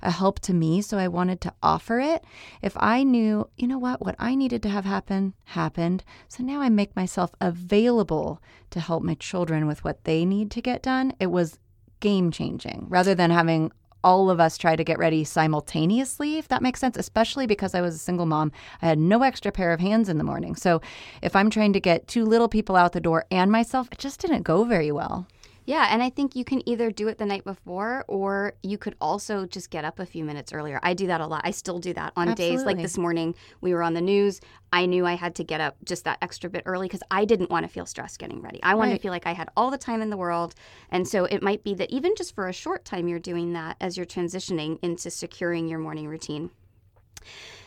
a 0.01 0.11
help 0.11 0.39
to 0.41 0.53
me, 0.53 0.81
so 0.81 0.97
I 0.97 1.09
wanted 1.09 1.41
to 1.41 1.53
offer 1.61 1.99
it. 1.99 2.23
If 2.61 2.77
I 2.77 3.03
knew, 3.03 3.49
you 3.57 3.67
know 3.67 3.77
what, 3.77 4.03
what 4.05 4.15
I 4.19 4.35
needed 4.35 4.63
to 4.63 4.69
have 4.69 4.85
happen 4.85 5.33
happened, 5.45 6.03
so 6.29 6.43
now 6.43 6.61
I 6.61 6.69
make 6.69 6.95
myself 6.95 7.31
available 7.41 8.41
to 8.71 8.79
help 8.79 9.03
my 9.03 9.15
children 9.15 9.67
with 9.67 9.83
what 9.83 10.05
they 10.05 10.23
need 10.23 10.49
to 10.51 10.61
get 10.61 10.81
done, 10.81 11.13
it 11.19 11.27
was 11.27 11.59
game 11.99 12.31
changing 12.31 12.85
rather 12.89 13.15
than 13.15 13.31
having 13.31 13.71
all 14.03 14.29
of 14.29 14.39
us 14.39 14.57
try 14.57 14.75
to 14.75 14.83
get 14.83 14.99
ready 14.99 15.23
simultaneously, 15.23 16.37
if 16.37 16.47
that 16.49 16.61
makes 16.61 16.79
sense, 16.79 16.97
especially 16.97 17.47
because 17.47 17.73
I 17.73 17.81
was 17.81 17.95
a 17.95 17.99
single 17.99 18.25
mom. 18.25 18.51
I 18.81 18.87
had 18.87 18.99
no 18.99 19.23
extra 19.23 19.51
pair 19.51 19.71
of 19.71 19.79
hands 19.79 20.09
in 20.09 20.17
the 20.17 20.23
morning. 20.23 20.55
So 20.55 20.81
if 21.21 21.35
I'm 21.35 21.49
trying 21.49 21.73
to 21.73 21.79
get 21.79 22.07
two 22.07 22.25
little 22.25 22.49
people 22.49 22.75
out 22.75 22.93
the 22.93 23.01
door 23.01 23.25
and 23.31 23.51
myself, 23.51 23.87
it 23.91 23.97
just 23.97 24.19
didn't 24.19 24.43
go 24.43 24.63
very 24.63 24.91
well. 24.91 25.27
Yeah, 25.65 25.87
and 25.89 26.03
I 26.03 26.09
think 26.09 26.35
you 26.35 26.43
can 26.43 26.67
either 26.67 26.91
do 26.91 27.07
it 27.07 27.17
the 27.17 27.25
night 27.25 27.45
before 27.45 28.03
or 28.07 28.53
you 28.63 28.77
could 28.77 28.95
also 28.99 29.45
just 29.45 29.69
get 29.69 29.85
up 29.85 29.99
a 29.99 30.05
few 30.05 30.25
minutes 30.25 30.51
earlier. 30.51 30.79
I 30.83 30.93
do 30.93 31.07
that 31.07 31.21
a 31.21 31.27
lot. 31.27 31.41
I 31.45 31.51
still 31.51 31.79
do 31.79 31.93
that 31.93 32.11
on 32.17 32.29
Absolutely. 32.29 32.57
days 32.57 32.65
like 32.65 32.77
this 32.77 32.97
morning. 32.97 33.35
We 33.61 33.73
were 33.73 33.81
on 33.81 33.93
the 33.93 34.01
news. 34.01 34.41
I 34.73 34.85
knew 34.85 35.05
I 35.05 35.13
had 35.13 35.35
to 35.35 35.43
get 35.43 35.61
up 35.61 35.77
just 35.85 36.03
that 36.03 36.17
extra 36.21 36.49
bit 36.49 36.63
early 36.65 36.87
because 36.87 37.03
I 37.09 37.25
didn't 37.25 37.49
want 37.49 37.65
to 37.65 37.71
feel 37.71 37.85
stressed 37.85 38.19
getting 38.19 38.41
ready. 38.41 38.61
I 38.61 38.75
wanted 38.75 38.91
right. 38.91 38.97
to 38.97 39.01
feel 39.01 39.11
like 39.11 39.27
I 39.27 39.33
had 39.33 39.49
all 39.55 39.71
the 39.71 39.77
time 39.77 40.01
in 40.01 40.09
the 40.09 40.17
world. 40.17 40.53
And 40.89 41.07
so 41.07 41.25
it 41.25 41.41
might 41.41 41.63
be 41.63 41.73
that 41.75 41.89
even 41.91 42.13
just 42.15 42.35
for 42.35 42.47
a 42.47 42.53
short 42.53 42.83
time, 42.83 43.07
you're 43.07 43.19
doing 43.19 43.53
that 43.53 43.77
as 43.79 43.95
you're 43.95 44.05
transitioning 44.05 44.79
into 44.81 45.09
securing 45.09 45.67
your 45.67 45.79
morning 45.79 46.07
routine. 46.07 46.49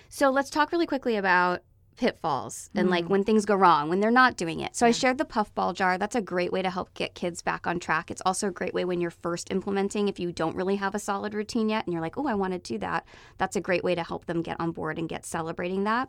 So 0.08 0.30
let's 0.30 0.50
talk 0.50 0.72
really 0.72 0.86
quickly 0.86 1.16
about 1.16 1.62
pitfalls 1.96 2.70
and 2.74 2.88
mm. 2.88 2.90
like 2.90 3.08
when 3.08 3.24
things 3.24 3.44
go 3.44 3.54
wrong 3.54 3.88
when 3.88 4.00
they're 4.00 4.10
not 4.10 4.36
doing 4.36 4.60
it. 4.60 4.76
So 4.76 4.84
yeah. 4.84 4.90
I 4.90 4.92
shared 4.92 5.18
the 5.18 5.24
puffball 5.24 5.72
jar. 5.72 5.98
That's 5.98 6.14
a 6.14 6.20
great 6.20 6.52
way 6.52 6.62
to 6.62 6.70
help 6.70 6.92
get 6.94 7.14
kids 7.14 7.42
back 7.42 7.66
on 7.66 7.78
track. 7.80 8.10
It's 8.10 8.22
also 8.24 8.48
a 8.48 8.52
great 8.52 8.74
way 8.74 8.84
when 8.84 9.00
you're 9.00 9.10
first 9.10 9.50
implementing 9.50 10.08
if 10.08 10.20
you 10.20 10.32
don't 10.32 10.56
really 10.56 10.76
have 10.76 10.94
a 10.94 10.98
solid 10.98 11.34
routine 11.34 11.68
yet 11.68 11.86
and 11.86 11.92
you're 11.92 12.02
like, 12.02 12.18
"Oh, 12.18 12.26
I 12.26 12.34
want 12.34 12.52
to 12.52 12.58
do 12.58 12.78
that." 12.78 13.06
That's 13.38 13.56
a 13.56 13.60
great 13.60 13.84
way 13.84 13.94
to 13.94 14.02
help 14.02 14.26
them 14.26 14.42
get 14.42 14.60
on 14.60 14.72
board 14.72 14.98
and 14.98 15.08
get 15.08 15.24
celebrating 15.24 15.84
that. 15.84 16.08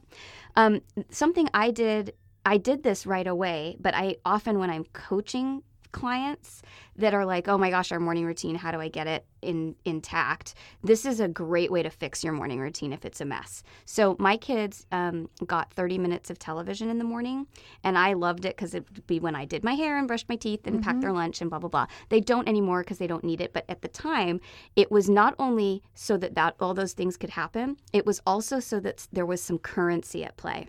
Um, 0.55 0.81
something 1.09 1.49
I 1.53 1.71
did 1.71 2.13
I 2.45 2.57
did 2.57 2.83
this 2.83 3.05
right 3.05 3.27
away, 3.27 3.75
but 3.79 3.93
I 3.93 4.17
often 4.23 4.57
when 4.59 4.69
I'm 4.69 4.85
coaching 4.93 5.63
clients 5.97 6.61
that 6.95 7.13
are 7.15 7.25
like, 7.25 7.47
oh 7.47 7.57
my 7.57 7.71
gosh, 7.71 7.91
our 7.91 7.99
morning 7.99 8.23
routine, 8.23 8.55
how 8.55 8.71
do 8.71 8.79
I 8.79 8.87
get 8.87 9.07
it 9.07 9.25
in 9.41 9.75
intact? 9.83 10.53
This 10.83 11.05
is 11.05 11.19
a 11.19 11.27
great 11.27 11.71
way 11.71 11.81
to 11.81 11.89
fix 11.89 12.23
your 12.23 12.33
morning 12.33 12.59
routine 12.59 12.93
if 12.93 13.03
it's 13.03 13.19
a 13.19 13.25
mess. 13.25 13.63
So 13.85 14.15
my 14.19 14.37
kids 14.37 14.85
um, 14.91 15.27
got 15.47 15.73
30 15.73 15.97
minutes 15.97 16.29
of 16.29 16.37
television 16.37 16.89
in 16.89 16.99
the 16.99 17.03
morning, 17.03 17.47
and 17.83 17.97
I 17.97 18.13
loved 18.13 18.45
it 18.45 18.55
because 18.55 18.75
it'd 18.75 19.07
be 19.07 19.19
when 19.19 19.35
I 19.35 19.45
did 19.45 19.63
my 19.63 19.73
hair 19.73 19.97
and 19.97 20.07
brushed 20.07 20.29
my 20.29 20.35
teeth 20.35 20.61
and 20.65 20.75
mm-hmm. 20.75 20.83
packed 20.83 21.01
their 21.01 21.11
lunch 21.11 21.41
and 21.41 21.49
blah 21.49 21.59
blah 21.59 21.69
blah. 21.69 21.87
They 22.09 22.19
don't 22.19 22.47
anymore 22.47 22.81
because 22.81 22.99
they 22.99 23.07
don't 23.07 23.23
need 23.23 23.41
it, 23.41 23.53
but 23.53 23.65
at 23.67 23.81
the 23.81 23.87
time, 23.87 24.39
it 24.75 24.91
was 24.91 25.09
not 25.09 25.33
only 25.39 25.81
so 25.95 26.15
that 26.17 26.35
that 26.35 26.55
all 26.59 26.75
those 26.75 26.93
things 26.93 27.17
could 27.17 27.31
happen, 27.31 27.77
it 27.91 28.05
was 28.05 28.21
also 28.27 28.59
so 28.59 28.79
that 28.81 29.07
there 29.11 29.25
was 29.25 29.41
some 29.41 29.57
currency 29.57 30.23
at 30.23 30.37
play. 30.37 30.67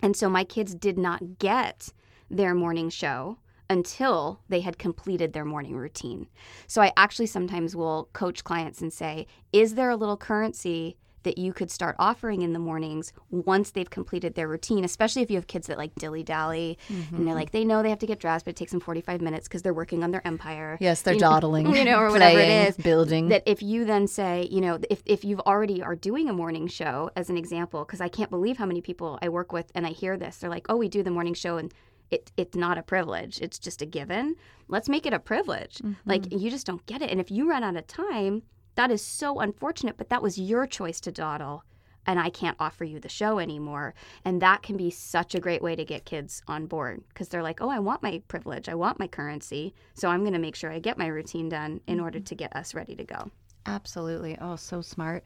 And 0.00 0.16
so 0.16 0.30
my 0.30 0.44
kids 0.44 0.74
did 0.74 0.98
not 0.98 1.38
get 1.38 1.92
their 2.30 2.54
morning 2.54 2.88
show 2.88 3.38
until 3.70 4.40
they 4.48 4.60
had 4.60 4.78
completed 4.78 5.32
their 5.32 5.44
morning 5.44 5.76
routine. 5.76 6.28
So 6.66 6.82
I 6.82 6.92
actually 6.96 7.26
sometimes 7.26 7.74
will 7.74 8.08
coach 8.12 8.44
clients 8.44 8.80
and 8.80 8.92
say, 8.92 9.26
is 9.52 9.74
there 9.74 9.90
a 9.90 9.96
little 9.96 10.16
currency 10.16 10.96
that 11.24 11.38
you 11.38 11.52
could 11.52 11.70
start 11.70 11.96
offering 11.98 12.42
in 12.42 12.52
the 12.52 12.58
mornings 12.58 13.12
once 13.30 13.70
they've 13.70 13.90
completed 13.90 14.34
their 14.34 14.46
routine, 14.46 14.84
especially 14.84 15.22
if 15.22 15.30
you 15.30 15.36
have 15.36 15.46
kids 15.46 15.66
that 15.66 15.76
like 15.76 15.94
dilly 15.96 16.22
dally 16.22 16.78
mm-hmm. 16.88 17.16
and 17.16 17.26
they're 17.26 17.34
like, 17.34 17.50
they 17.50 17.64
know 17.64 17.82
they 17.82 17.90
have 17.90 17.98
to 17.98 18.06
get 18.06 18.20
dressed, 18.20 18.44
but 18.44 18.50
it 18.50 18.56
takes 18.56 18.70
them 18.70 18.80
45 18.80 19.20
minutes 19.20 19.48
because 19.48 19.62
they're 19.62 19.74
working 19.74 20.04
on 20.04 20.12
their 20.12 20.24
empire. 20.26 20.78
Yes, 20.80 21.02
they're 21.02 21.14
you 21.14 21.20
dawdling, 21.20 21.64
know, 21.64 21.74
you 21.74 21.84
know, 21.84 21.98
or 21.98 22.10
whatever 22.10 22.34
playing, 22.34 22.50
it 22.50 22.68
is. 22.68 22.76
Building. 22.76 23.28
That 23.28 23.42
if 23.46 23.62
you 23.62 23.84
then 23.84 24.06
say, 24.06 24.48
you 24.50 24.60
know, 24.60 24.78
if, 24.88 25.02
if 25.06 25.24
you've 25.24 25.40
already 25.40 25.82
are 25.82 25.96
doing 25.96 26.28
a 26.28 26.32
morning 26.32 26.68
show, 26.68 27.10
as 27.16 27.30
an 27.30 27.36
example, 27.36 27.84
because 27.84 28.00
I 28.00 28.08
can't 28.08 28.30
believe 28.30 28.58
how 28.58 28.66
many 28.66 28.80
people 28.80 29.18
I 29.22 29.28
work 29.30 29.52
with 29.52 29.72
and 29.74 29.86
I 29.86 29.90
hear 29.90 30.16
this, 30.16 30.38
they're 30.38 30.50
like, 30.50 30.66
oh, 30.68 30.76
we 30.76 30.88
do 30.88 31.02
the 31.02 31.10
morning 31.10 31.34
show 31.34 31.56
and 31.56 31.72
it, 32.14 32.32
it's 32.36 32.56
not 32.56 32.78
a 32.78 32.82
privilege. 32.82 33.40
It's 33.40 33.58
just 33.58 33.82
a 33.82 33.86
given. 33.86 34.36
Let's 34.68 34.88
make 34.88 35.04
it 35.04 35.12
a 35.12 35.18
privilege. 35.18 35.78
Mm-hmm. 35.78 36.08
Like 36.08 36.32
you 36.32 36.48
just 36.50 36.66
don't 36.66 36.86
get 36.86 37.02
it. 37.02 37.10
And 37.10 37.20
if 37.20 37.30
you 37.30 37.48
run 37.50 37.64
out 37.64 37.76
of 37.76 37.86
time, 37.86 38.42
that 38.76 38.90
is 38.90 39.02
so 39.02 39.40
unfortunate, 39.40 39.96
but 39.96 40.08
that 40.08 40.22
was 40.22 40.38
your 40.38 40.66
choice 40.66 41.00
to 41.02 41.12
dawdle. 41.12 41.64
And 42.06 42.20
I 42.20 42.28
can't 42.28 42.56
offer 42.60 42.84
you 42.84 43.00
the 43.00 43.08
show 43.08 43.38
anymore. 43.38 43.94
And 44.24 44.42
that 44.42 44.62
can 44.62 44.76
be 44.76 44.90
such 44.90 45.34
a 45.34 45.40
great 45.40 45.62
way 45.62 45.74
to 45.74 45.84
get 45.84 46.04
kids 46.04 46.42
on 46.46 46.66
board 46.66 47.02
because 47.08 47.28
they're 47.28 47.42
like, 47.42 47.62
oh, 47.62 47.70
I 47.70 47.78
want 47.78 48.02
my 48.02 48.22
privilege. 48.28 48.68
I 48.68 48.74
want 48.74 49.00
my 49.00 49.06
currency. 49.06 49.74
So 49.94 50.08
I'm 50.08 50.20
going 50.20 50.34
to 50.34 50.38
make 50.38 50.54
sure 50.54 50.70
I 50.70 50.80
get 50.80 50.98
my 50.98 51.06
routine 51.06 51.48
done 51.48 51.80
in 51.86 51.96
mm-hmm. 51.96 52.04
order 52.04 52.20
to 52.20 52.34
get 52.34 52.54
us 52.54 52.74
ready 52.74 52.94
to 52.94 53.04
go. 53.04 53.30
Absolutely. 53.66 54.36
Oh, 54.40 54.56
so 54.56 54.82
smart. 54.82 55.24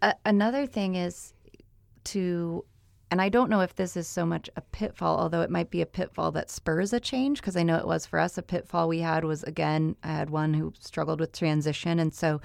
Uh, 0.00 0.14
another 0.24 0.66
thing 0.66 0.94
is 0.94 1.34
to 2.04 2.64
and 3.10 3.22
I 3.22 3.28
don't 3.28 3.48
know 3.48 3.60
if 3.60 3.74
this 3.74 3.96
is 3.96 4.06
so 4.06 4.26
much 4.26 4.50
a 4.56 4.60
pitfall, 4.60 5.18
although 5.18 5.40
it 5.40 5.50
might 5.50 5.70
be 5.70 5.80
a 5.80 5.86
pitfall 5.86 6.30
that 6.32 6.50
spurs 6.50 6.92
a 6.92 7.00
change, 7.00 7.40
because 7.40 7.56
I 7.56 7.62
know 7.62 7.76
it 7.76 7.86
was 7.86 8.04
for 8.04 8.18
us. 8.18 8.36
A 8.36 8.42
pitfall 8.42 8.88
we 8.88 9.00
had 9.00 9.24
was 9.24 9.42
again, 9.44 9.96
I 10.02 10.08
had 10.08 10.30
one 10.30 10.54
who 10.54 10.72
struggled 10.78 11.20
with 11.20 11.32
transition. 11.32 11.98
And 11.98 12.12
so 12.12 12.40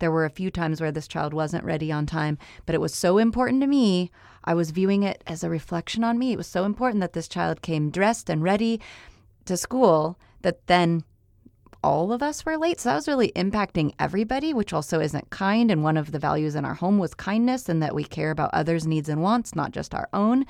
there 0.00 0.10
were 0.10 0.24
a 0.24 0.30
few 0.30 0.50
times 0.50 0.80
where 0.80 0.90
this 0.90 1.08
child 1.08 1.32
wasn't 1.32 1.64
ready 1.64 1.92
on 1.92 2.06
time, 2.06 2.36
but 2.66 2.74
it 2.74 2.80
was 2.80 2.94
so 2.94 3.18
important 3.18 3.60
to 3.60 3.66
me. 3.68 4.10
I 4.44 4.54
was 4.54 4.70
viewing 4.70 5.02
it 5.02 5.22
as 5.26 5.44
a 5.44 5.50
reflection 5.50 6.02
on 6.02 6.18
me. 6.18 6.32
It 6.32 6.38
was 6.38 6.46
so 6.46 6.64
important 6.64 7.00
that 7.00 7.12
this 7.12 7.28
child 7.28 7.62
came 7.62 7.90
dressed 7.90 8.28
and 8.28 8.42
ready 8.42 8.80
to 9.44 9.56
school 9.56 10.18
that 10.42 10.66
then 10.66 11.04
all 11.82 12.12
of 12.12 12.22
us 12.22 12.44
were 12.44 12.56
late. 12.56 12.80
So 12.80 12.88
that 12.88 12.96
was 12.96 13.08
really 13.08 13.32
impacting 13.36 13.92
everybody, 13.98 14.52
which 14.52 14.72
also 14.72 15.00
isn't 15.00 15.30
kind. 15.30 15.70
And 15.70 15.82
one 15.82 15.96
of 15.96 16.12
the 16.12 16.18
values 16.18 16.54
in 16.54 16.64
our 16.64 16.74
home 16.74 16.98
was 16.98 17.14
kindness 17.14 17.68
and 17.68 17.82
that 17.82 17.94
we 17.94 18.04
care 18.04 18.30
about 18.30 18.50
others' 18.52 18.86
needs 18.86 19.08
and 19.08 19.22
wants, 19.22 19.54
not 19.54 19.70
just 19.70 19.94
our 19.94 20.08
own. 20.12 20.44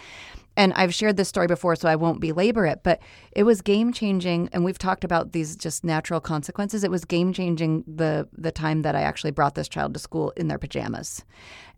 And 0.56 0.72
I've 0.72 0.94
shared 0.94 1.16
this 1.16 1.28
story 1.28 1.46
before, 1.46 1.76
so 1.76 1.88
I 1.88 1.94
won't 1.94 2.20
belabor 2.20 2.66
it, 2.66 2.80
but 2.82 3.00
it 3.32 3.44
was 3.44 3.62
game 3.62 3.92
changing. 3.92 4.48
And 4.52 4.64
we've 4.64 4.78
talked 4.78 5.04
about 5.04 5.32
these 5.32 5.54
just 5.54 5.84
natural 5.84 6.20
consequences. 6.20 6.82
It 6.82 6.90
was 6.90 7.04
game 7.04 7.32
changing 7.32 7.84
the 7.86 8.28
the 8.32 8.50
time 8.50 8.82
that 8.82 8.96
I 8.96 9.02
actually 9.02 9.30
brought 9.30 9.54
this 9.54 9.68
child 9.68 9.94
to 9.94 10.00
school 10.00 10.32
in 10.36 10.48
their 10.48 10.58
pajamas. 10.58 11.24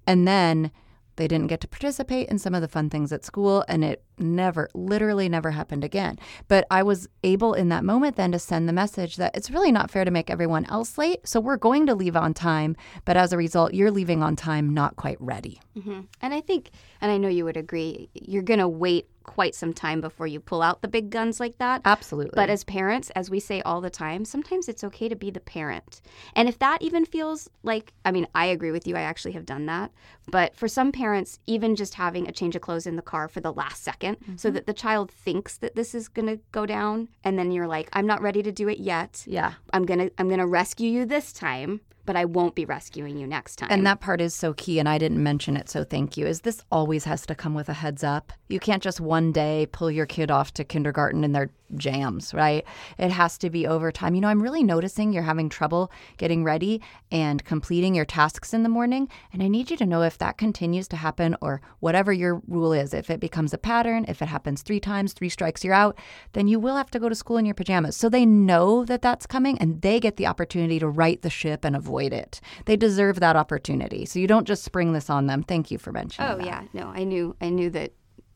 And 0.06 0.26
then 0.26 0.70
they 1.16 1.28
didn't 1.28 1.48
get 1.48 1.60
to 1.60 1.68
participate 1.68 2.28
in 2.30 2.38
some 2.38 2.54
of 2.54 2.62
the 2.62 2.68
fun 2.68 2.88
things 2.88 3.12
at 3.12 3.26
school, 3.26 3.62
and 3.68 3.84
it 3.84 4.02
never, 4.20 4.68
literally 4.74 5.28
never 5.28 5.50
happened 5.50 5.84
again. 5.84 6.18
But 6.48 6.66
I 6.70 6.82
was 6.82 7.08
able 7.24 7.54
in 7.54 7.68
that 7.70 7.84
moment 7.84 8.16
then 8.16 8.32
to 8.32 8.38
send 8.38 8.68
the 8.68 8.72
message 8.72 9.16
that 9.16 9.36
it's 9.36 9.50
really 9.50 9.72
not 9.72 9.90
fair 9.90 10.04
to 10.04 10.10
make 10.10 10.30
everyone 10.30 10.66
else 10.66 10.98
late. 10.98 11.26
So 11.26 11.40
we're 11.40 11.56
going 11.56 11.86
to 11.86 11.94
leave 11.94 12.16
on 12.16 12.34
time, 12.34 12.76
but 13.04 13.16
as 13.16 13.32
a 13.32 13.36
result, 13.36 13.74
you're 13.74 13.90
leaving 13.90 14.22
on 14.22 14.36
time 14.36 14.72
not 14.72 14.96
quite 14.96 15.20
ready. 15.20 15.60
Mm-hmm. 15.76 16.00
And 16.20 16.34
I 16.34 16.40
think, 16.40 16.70
and 17.00 17.10
I 17.10 17.16
know 17.16 17.28
you 17.28 17.44
would 17.44 17.56
agree, 17.56 18.10
you're 18.14 18.42
going 18.42 18.60
to 18.60 18.68
wait 18.68 19.08
quite 19.24 19.54
some 19.54 19.72
time 19.72 20.00
before 20.00 20.26
you 20.26 20.40
pull 20.40 20.60
out 20.60 20.82
the 20.82 20.88
big 20.88 21.10
guns 21.10 21.38
like 21.38 21.56
that. 21.58 21.82
Absolutely. 21.84 22.32
But 22.34 22.50
as 22.50 22.64
parents, 22.64 23.10
as 23.10 23.30
we 23.30 23.38
say 23.38 23.60
all 23.62 23.80
the 23.80 23.90
time, 23.90 24.24
sometimes 24.24 24.68
it's 24.68 24.82
okay 24.82 25.08
to 25.08 25.14
be 25.14 25.30
the 25.30 25.40
parent. 25.40 26.00
And 26.34 26.48
if 26.48 26.58
that 26.58 26.82
even 26.82 27.04
feels 27.04 27.48
like, 27.62 27.92
I 28.04 28.10
mean, 28.10 28.26
I 28.34 28.46
agree 28.46 28.72
with 28.72 28.88
you, 28.88 28.96
I 28.96 29.02
actually 29.02 29.32
have 29.32 29.46
done 29.46 29.66
that. 29.66 29.92
But 30.30 30.56
for 30.56 30.66
some 30.66 30.90
parents, 30.90 31.38
even 31.46 31.76
just 31.76 31.94
having 31.94 32.28
a 32.28 32.32
change 32.32 32.56
of 32.56 32.62
clothes 32.62 32.86
in 32.86 32.96
the 32.96 33.02
car 33.02 33.28
for 33.28 33.40
the 33.40 33.52
last 33.52 33.84
2nd 34.10 34.18
mm-hmm. 34.18 34.36
so 34.36 34.50
that 34.50 34.66
the 34.66 34.74
child 34.74 35.10
thinks 35.10 35.56
that 35.58 35.74
this 35.74 35.94
is 35.94 36.08
going 36.08 36.26
to 36.26 36.40
go 36.52 36.66
down 36.66 37.08
and 37.24 37.38
then 37.38 37.50
you're 37.50 37.66
like, 37.66 37.88
I'm 37.92 38.06
not 38.06 38.22
ready 38.22 38.42
to 38.42 38.52
do 38.52 38.68
it 38.68 38.78
yet. 38.78 39.24
Yeah. 39.26 39.54
I'm 39.72 39.84
going 39.84 40.00
to 40.00 40.10
I'm 40.18 40.28
going 40.28 40.40
to 40.40 40.46
rescue 40.46 40.90
you 40.90 41.06
this 41.06 41.32
time 41.32 41.80
but 42.10 42.16
I 42.16 42.24
won't 42.24 42.56
be 42.56 42.64
rescuing 42.64 43.18
you 43.18 43.24
next 43.24 43.54
time. 43.54 43.68
And 43.70 43.86
that 43.86 44.00
part 44.00 44.20
is 44.20 44.34
so 44.34 44.52
key, 44.52 44.80
and 44.80 44.88
I 44.88 44.98
didn't 44.98 45.22
mention 45.22 45.56
it, 45.56 45.68
so 45.70 45.84
thank 45.84 46.16
you. 46.16 46.26
Is 46.26 46.40
this 46.40 46.60
always 46.72 47.04
has 47.04 47.24
to 47.26 47.36
come 47.36 47.54
with 47.54 47.68
a 47.68 47.72
heads 47.72 48.02
up? 48.02 48.32
You 48.48 48.58
can't 48.58 48.82
just 48.82 49.00
one 49.00 49.30
day 49.30 49.68
pull 49.70 49.92
your 49.92 50.06
kid 50.06 50.28
off 50.28 50.52
to 50.54 50.64
kindergarten 50.64 51.22
in 51.22 51.30
their 51.30 51.50
jams, 51.76 52.34
right? 52.34 52.64
It 52.98 53.12
has 53.12 53.38
to 53.38 53.48
be 53.48 53.64
over 53.64 53.92
time. 53.92 54.16
You 54.16 54.22
know, 54.22 54.26
I'm 54.26 54.42
really 54.42 54.64
noticing 54.64 55.12
you're 55.12 55.22
having 55.22 55.48
trouble 55.48 55.92
getting 56.16 56.42
ready 56.42 56.82
and 57.12 57.44
completing 57.44 57.94
your 57.94 58.04
tasks 58.04 58.52
in 58.52 58.64
the 58.64 58.68
morning, 58.68 59.08
and 59.32 59.40
I 59.40 59.46
need 59.46 59.70
you 59.70 59.76
to 59.76 59.86
know 59.86 60.02
if 60.02 60.18
that 60.18 60.36
continues 60.36 60.88
to 60.88 60.96
happen 60.96 61.36
or 61.40 61.60
whatever 61.78 62.12
your 62.12 62.42
rule 62.48 62.72
is. 62.72 62.92
If 62.92 63.08
it 63.08 63.20
becomes 63.20 63.54
a 63.54 63.58
pattern, 63.58 64.04
if 64.08 64.20
it 64.20 64.26
happens 64.26 64.62
three 64.62 64.80
times, 64.80 65.12
three 65.12 65.28
strikes, 65.28 65.62
you're 65.62 65.74
out, 65.74 65.96
then 66.32 66.48
you 66.48 66.58
will 66.58 66.74
have 66.74 66.90
to 66.90 66.98
go 66.98 67.08
to 67.08 67.14
school 67.14 67.36
in 67.36 67.46
your 67.46 67.54
pajamas. 67.54 67.96
So 67.96 68.08
they 68.08 68.26
know 68.26 68.84
that 68.86 69.00
that's 69.00 69.26
coming 69.26 69.56
and 69.58 69.80
they 69.80 70.00
get 70.00 70.16
the 70.16 70.26
opportunity 70.26 70.80
to 70.80 70.88
right 70.88 71.22
the 71.22 71.30
ship 71.30 71.64
and 71.64 71.76
avoid 71.76 71.99
it. 72.08 72.40
They 72.64 72.76
deserve 72.76 73.20
that 73.20 73.36
opportunity. 73.36 74.04
So 74.06 74.18
you 74.18 74.26
don't 74.26 74.46
just 74.46 74.64
spring 74.64 74.92
this 74.92 75.10
on 75.10 75.26
them. 75.26 75.42
Thank 75.42 75.70
you 75.70 75.78
for 75.78 75.92
mentioning 75.92 76.30
Oh 76.30 76.36
that. 76.36 76.46
yeah, 76.46 76.62
no, 76.72 76.86
I 76.88 77.04
knew 77.04 77.36
I 77.40 77.48
knew 77.50 77.70
that. 77.70 77.92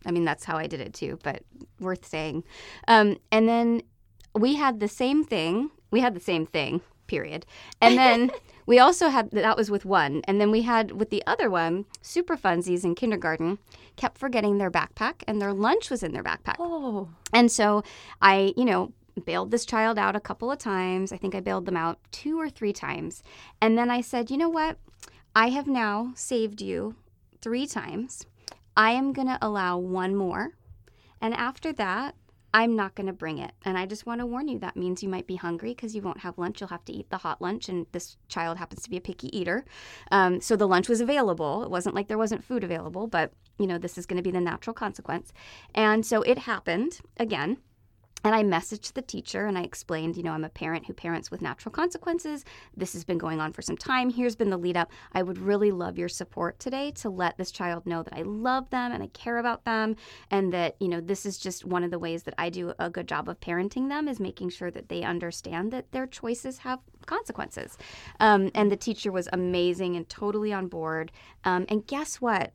I 0.07 0.11
mean, 0.11 0.25
that's 0.25 0.45
how 0.45 0.57
I 0.57 0.67
did 0.67 0.81
it 0.81 0.93
too, 0.93 1.19
but 1.23 1.43
worth 1.81 2.05
saying. 2.07 2.45
Um, 2.89 3.17
and 3.33 3.49
then 3.49 3.83
we 4.35 4.55
had 4.55 4.81
the 4.81 4.89
same 4.89 5.25
thing. 5.25 5.71
We 5.91 6.01
had 6.01 6.15
the 6.15 6.21
same 6.21 6.47
thing. 6.47 6.83
Period. 7.07 7.47
And 7.81 7.97
then 7.99 8.31
we 8.67 8.79
also 8.79 9.09
had 9.09 9.31
that 9.33 9.57
was 9.57 9.71
with 9.71 9.85
one, 9.85 10.23
and 10.27 10.41
then 10.41 10.51
we 10.51 10.63
had 10.63 10.93
with 10.93 11.11
the 11.11 11.23
other 11.27 11.51
one, 11.51 11.85
super 12.03 12.37
funsies 12.37 12.85
in 12.85 12.95
kindergarten 12.95 13.59
kept 13.97 14.19
forgetting 14.19 14.59
their 14.59 14.71
backpack, 14.71 15.23
and 15.27 15.41
their 15.41 15.53
lunch 15.53 15.91
was 15.91 16.03
in 16.03 16.13
their 16.13 16.25
backpack. 16.25 16.57
Oh. 16.59 17.09
And 17.33 17.51
so 17.53 17.83
I, 18.21 18.53
you 18.57 18.65
know, 18.65 18.93
bailed 19.25 19.51
this 19.51 19.65
child 19.65 19.99
out 19.99 20.17
a 20.17 20.21
couple 20.21 20.51
of 20.51 20.59
times. 20.59 21.13
I 21.13 21.17
think 21.17 21.35
I 21.35 21.41
bailed 21.41 21.67
them 21.67 21.77
out 21.77 21.99
two 22.11 22.41
or 22.41 22.49
three 22.49 22.73
times. 22.73 23.23
And 23.61 23.79
then 23.79 23.91
I 23.91 24.01
said, 24.01 24.31
you 24.31 24.37
know 24.37 24.49
what? 24.49 24.79
I 25.35 25.49
have 25.51 25.67
now 25.67 26.13
saved 26.15 26.61
you 26.61 26.97
three 27.41 27.67
times. 27.67 28.27
I 28.77 28.93
am 28.93 29.13
going 29.13 29.29
to 29.29 29.39
allow 29.41 29.79
one 29.79 30.17
more. 30.17 30.53
And 31.21 31.35
after 31.35 31.73
that, 31.75 32.15
I'm 32.53 32.77
not 32.77 32.95
going 32.95 33.09
to 33.09 33.13
bring 33.13 33.39
it. 33.39 33.51
And 33.65 33.77
I 33.77 33.85
just 33.85 34.07
want 34.07 34.21
to 34.21 34.27
warn 34.27 34.47
you 34.47 34.61
that 34.61 34.77
means 34.77 35.03
you 35.03 35.09
might 35.09 35.27
be 35.27 35.35
hungry 35.35 35.71
because 35.71 35.95
you 35.95 36.03
won't 36.03 36.21
have 36.21 36.39
lunch. 36.39 36.61
You'll 36.61 36.69
have 36.69 36.85
to 36.85 36.93
eat 36.93 37.11
the 37.11 37.19
hot 37.19 37.43
lunch. 37.43 37.69
And 37.69 37.87
this 37.91 38.17
child 38.29 38.59
happens 38.59 38.83
to 38.83 38.91
be 38.91 38.97
a 38.97 39.01
picky 39.01 39.37
eater. 39.37 39.65
Um, 40.13 40.41
so 40.41 40.55
the 40.55 40.69
lunch 40.69 40.89
was 40.89 41.01
available. 41.01 41.65
It 41.65 41.71
wasn't 41.71 41.97
like 41.97 42.07
there 42.07 42.19
wasn't 42.19 42.45
food 42.45 42.63
available, 42.63 43.09
but, 43.09 43.33
you 43.59 43.67
know, 43.67 43.77
this 43.77 43.99
is 43.99 44.07
going 44.07 44.19
to 44.19 44.23
be 44.23 44.31
the 44.31 44.41
natural 44.41 44.73
consequence. 44.73 45.33
And 45.75 46.07
so 46.07 46.23
it 46.23 46.39
happened 46.39 47.01
again. 47.17 47.57
And 48.25 48.35
I 48.35 48.43
messaged 48.43 48.95
the 48.95 49.03
teacher 49.03 49.45
and 49.45 49.59
I 49.59 49.63
explained, 49.63 50.17
you 50.17 50.23
know, 50.23 50.33
I'm 50.33 50.45
a 50.45 50.49
parent 50.49 50.87
who 50.87 50.95
parents 50.95 51.31
with 51.31 51.43
natural 51.43 51.71
consequences. 51.71 52.45
This 52.75 52.95
has 52.95 53.05
been 53.05 53.19
going 53.19 53.39
on 53.39 53.53
for 53.53 53.61
some 53.61 53.77
time. 53.77 54.09
Here's 54.09 54.35
been 54.35 54.49
the 54.49 54.57
lead 54.57 54.79
up. 54.79 54.91
I 55.13 55.23
would 55.23 55.37
really 55.37 55.71
love 55.71 55.99
your 55.99 56.09
support 56.09 56.59
today 56.59 56.91
to 56.93 57.11
let 57.11 57.37
this 57.37 57.51
child 57.51 57.87
know 57.87 58.03
that 58.03 58.15
I 58.15 58.23
love 58.23 58.71
them 58.71 58.93
and 58.93 59.03
I 59.03 59.09
care 59.09 59.37
about 59.37 59.67
them 59.67 59.97
and 60.31 60.53
that, 60.55 60.77
you 60.81 60.89
know, 60.89 61.03
this 61.03 61.27
is 61.27 61.37
just 61.37 61.67
one 61.67 61.85
of 61.85 61.91
the 61.91 61.99
ways 61.99 62.23
that 62.23 62.35
I 62.39 62.49
do 62.49 62.73
a 62.79 62.89
good 62.89 63.07
job 63.07 63.29
of 63.29 63.41
parenting 63.41 63.91
them 63.91 64.09
is 64.09 64.19
making 64.19 64.49
sure 64.49 64.71
that 64.71 64.89
they 64.89 65.03
understand 65.03 65.71
that 65.73 65.93
their 65.93 66.07
choices 66.07 66.59
have 66.59 66.81
consequences. 67.05 67.77
Um, 68.21 68.51
and 68.55 68.73
the 68.73 68.77
teacher 68.77 69.13
was 69.13 69.29
amazing 69.35 69.97
and 69.97 70.09
totally 70.09 70.51
on 70.51 70.69
board. 70.69 71.13
Um, 71.45 71.67
and 71.69 71.87
guess 71.87 72.23
what? 72.23 72.53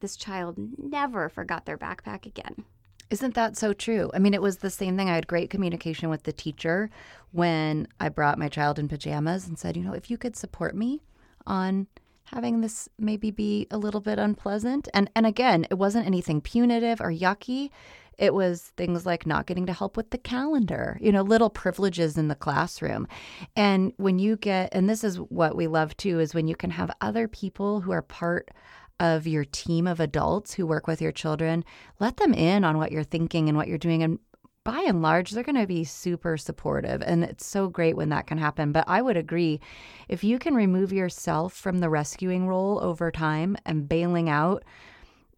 This 0.00 0.16
child 0.16 0.56
never 0.76 1.30
forgot 1.30 1.64
their 1.64 1.78
backpack 1.78 2.26
again. 2.26 2.66
Isn't 3.08 3.34
that 3.34 3.56
so 3.56 3.72
true? 3.72 4.10
I 4.14 4.18
mean, 4.18 4.34
it 4.34 4.42
was 4.42 4.58
the 4.58 4.70
same 4.70 4.96
thing. 4.96 5.08
I 5.08 5.14
had 5.14 5.26
great 5.26 5.50
communication 5.50 6.08
with 6.08 6.24
the 6.24 6.32
teacher 6.32 6.90
when 7.32 7.86
I 8.00 8.08
brought 8.08 8.38
my 8.38 8.48
child 8.48 8.78
in 8.78 8.88
pajamas 8.88 9.46
and 9.46 9.58
said, 9.58 9.76
you 9.76 9.84
know, 9.84 9.92
if 9.92 10.10
you 10.10 10.18
could 10.18 10.36
support 10.36 10.74
me 10.74 11.02
on 11.46 11.86
having 12.26 12.60
this 12.60 12.88
maybe 12.98 13.30
be 13.30 13.66
a 13.70 13.78
little 13.78 14.00
bit 14.00 14.18
unpleasant. 14.18 14.88
And 14.92 15.10
and 15.14 15.26
again, 15.26 15.66
it 15.70 15.74
wasn't 15.74 16.06
anything 16.06 16.40
punitive 16.40 17.00
or 17.00 17.10
yucky. 17.10 17.70
It 18.18 18.34
was 18.34 18.72
things 18.76 19.04
like 19.04 19.26
not 19.26 19.46
getting 19.46 19.66
to 19.66 19.74
help 19.74 19.96
with 19.96 20.10
the 20.10 20.18
calendar, 20.18 20.98
you 21.00 21.12
know, 21.12 21.22
little 21.22 21.50
privileges 21.50 22.16
in 22.16 22.28
the 22.28 22.34
classroom. 22.34 23.06
And 23.54 23.92
when 23.98 24.18
you 24.18 24.36
get 24.36 24.70
and 24.72 24.88
this 24.88 25.04
is 25.04 25.20
what 25.20 25.54
we 25.56 25.66
love 25.66 25.96
too 25.96 26.18
is 26.20 26.34
when 26.34 26.48
you 26.48 26.56
can 26.56 26.70
have 26.70 26.90
other 27.00 27.28
people 27.28 27.80
who 27.80 27.92
are 27.92 28.02
part 28.02 28.50
of 28.98 29.26
your 29.26 29.44
team 29.44 29.86
of 29.86 30.00
adults 30.00 30.54
who 30.54 30.66
work 30.66 30.86
with 30.86 31.02
your 31.02 31.12
children, 31.12 31.64
let 32.00 32.16
them 32.16 32.32
in 32.32 32.64
on 32.64 32.78
what 32.78 32.92
you're 32.92 33.04
thinking 33.04 33.48
and 33.48 33.56
what 33.56 33.68
you're 33.68 33.78
doing. 33.78 34.02
And 34.02 34.18
by 34.64 34.80
and 34.80 35.00
large, 35.00 35.30
they're 35.30 35.44
going 35.44 35.60
to 35.60 35.66
be 35.66 35.84
super 35.84 36.36
supportive. 36.36 37.00
And 37.02 37.22
it's 37.22 37.46
so 37.46 37.68
great 37.68 37.96
when 37.96 38.08
that 38.08 38.26
can 38.26 38.38
happen. 38.38 38.72
But 38.72 38.84
I 38.88 39.00
would 39.00 39.16
agree 39.16 39.60
if 40.08 40.24
you 40.24 40.38
can 40.38 40.54
remove 40.54 40.92
yourself 40.92 41.52
from 41.52 41.78
the 41.78 41.88
rescuing 41.88 42.48
role 42.48 42.80
over 42.82 43.10
time 43.10 43.56
and 43.64 43.88
bailing 43.88 44.28
out 44.28 44.64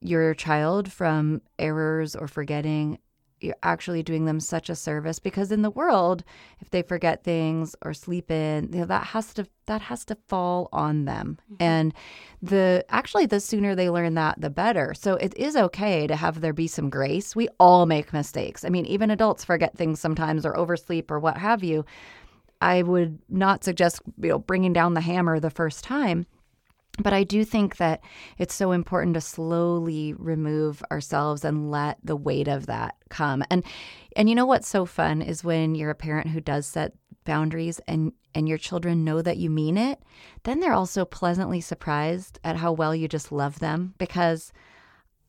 your 0.00 0.32
child 0.34 0.90
from 0.90 1.42
errors 1.58 2.16
or 2.16 2.28
forgetting, 2.28 2.98
you're 3.40 3.54
actually 3.62 4.02
doing 4.02 4.24
them 4.24 4.40
such 4.40 4.68
a 4.68 4.74
service 4.74 5.18
because 5.18 5.52
in 5.52 5.62
the 5.62 5.70
world 5.70 6.24
if 6.60 6.70
they 6.70 6.82
forget 6.82 7.24
things 7.24 7.74
or 7.82 7.94
sleep 7.94 8.30
in 8.30 8.68
you 8.72 8.80
know 8.80 8.86
that 8.86 9.04
has 9.08 9.32
to 9.34 9.46
that 9.66 9.82
has 9.82 10.04
to 10.06 10.16
fall 10.28 10.68
on 10.72 11.04
them. 11.04 11.38
Mm-hmm. 11.44 11.62
and 11.62 11.94
the 12.42 12.84
actually 12.88 13.26
the 13.26 13.40
sooner 13.40 13.74
they 13.74 13.90
learn 13.90 14.14
that 14.14 14.40
the 14.40 14.50
better. 14.50 14.94
So 14.94 15.14
it 15.14 15.36
is 15.36 15.56
okay 15.56 16.06
to 16.06 16.16
have 16.16 16.40
there 16.40 16.52
be 16.52 16.66
some 16.66 16.88
grace. 16.88 17.36
We 17.36 17.48
all 17.60 17.84
make 17.86 18.12
mistakes. 18.12 18.64
I 18.64 18.68
mean 18.68 18.86
even 18.86 19.10
adults 19.10 19.44
forget 19.44 19.76
things 19.76 20.00
sometimes 20.00 20.46
or 20.46 20.56
oversleep 20.56 21.10
or 21.10 21.18
what 21.18 21.38
have 21.38 21.62
you. 21.62 21.84
I 22.60 22.82
would 22.82 23.18
not 23.28 23.62
suggest 23.64 24.00
you 24.20 24.30
know 24.30 24.38
bringing 24.38 24.72
down 24.72 24.94
the 24.94 25.00
hammer 25.00 25.38
the 25.38 25.50
first 25.50 25.84
time 25.84 26.26
but 26.98 27.12
I 27.12 27.24
do 27.24 27.44
think 27.44 27.76
that 27.76 28.00
it's 28.38 28.54
so 28.54 28.72
important 28.72 29.14
to 29.14 29.20
slowly 29.20 30.14
remove 30.14 30.82
ourselves 30.90 31.44
and 31.44 31.70
let 31.70 31.98
the 32.02 32.16
weight 32.16 32.48
of 32.48 32.66
that 32.66 32.96
come. 33.08 33.44
And 33.50 33.64
and 34.16 34.28
you 34.28 34.34
know 34.34 34.46
what's 34.46 34.68
so 34.68 34.84
fun 34.84 35.22
is 35.22 35.44
when 35.44 35.74
you're 35.74 35.90
a 35.90 35.94
parent 35.94 36.28
who 36.28 36.40
does 36.40 36.66
set 36.66 36.92
boundaries 37.24 37.80
and 37.86 38.12
and 38.34 38.48
your 38.48 38.58
children 38.58 39.04
know 39.04 39.22
that 39.22 39.38
you 39.38 39.50
mean 39.50 39.76
it, 39.76 40.02
then 40.44 40.60
they're 40.60 40.72
also 40.72 41.04
pleasantly 41.04 41.60
surprised 41.60 42.38
at 42.44 42.56
how 42.56 42.72
well 42.72 42.94
you 42.94 43.08
just 43.08 43.32
love 43.32 43.58
them 43.58 43.94
because 43.98 44.52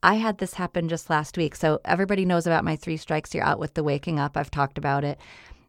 I 0.01 0.15
had 0.15 0.38
this 0.38 0.53
happen 0.53 0.88
just 0.88 1.10
last 1.10 1.38
week. 1.38 1.55
So 1.55 1.79
everybody 1.86 2.23
knows 2.23 2.47
about 2.47 2.63
my 2.63 2.75
three 2.75 2.97
strikes 2.97 3.34
you're 3.34 3.43
out 3.43 3.60
with 3.60 3.73
the 3.73 3.84
waking 3.84 4.19
up. 4.19 4.38
I've 4.38 4.51
talked 4.51 4.77
about 4.77 5.03
it. 5.03 5.19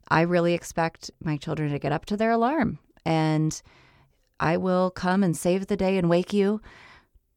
I 0.08 0.22
really 0.22 0.54
expect 0.54 1.10
my 1.22 1.36
children 1.36 1.70
to 1.72 1.78
get 1.78 1.92
up 1.92 2.04
to 2.06 2.16
their 2.16 2.30
alarm 2.30 2.78
and 3.04 3.60
I 4.40 4.56
will 4.56 4.90
come 4.90 5.22
and 5.22 5.36
save 5.36 5.66
the 5.66 5.76
day 5.76 5.98
and 5.98 6.08
wake 6.08 6.32
you 6.32 6.60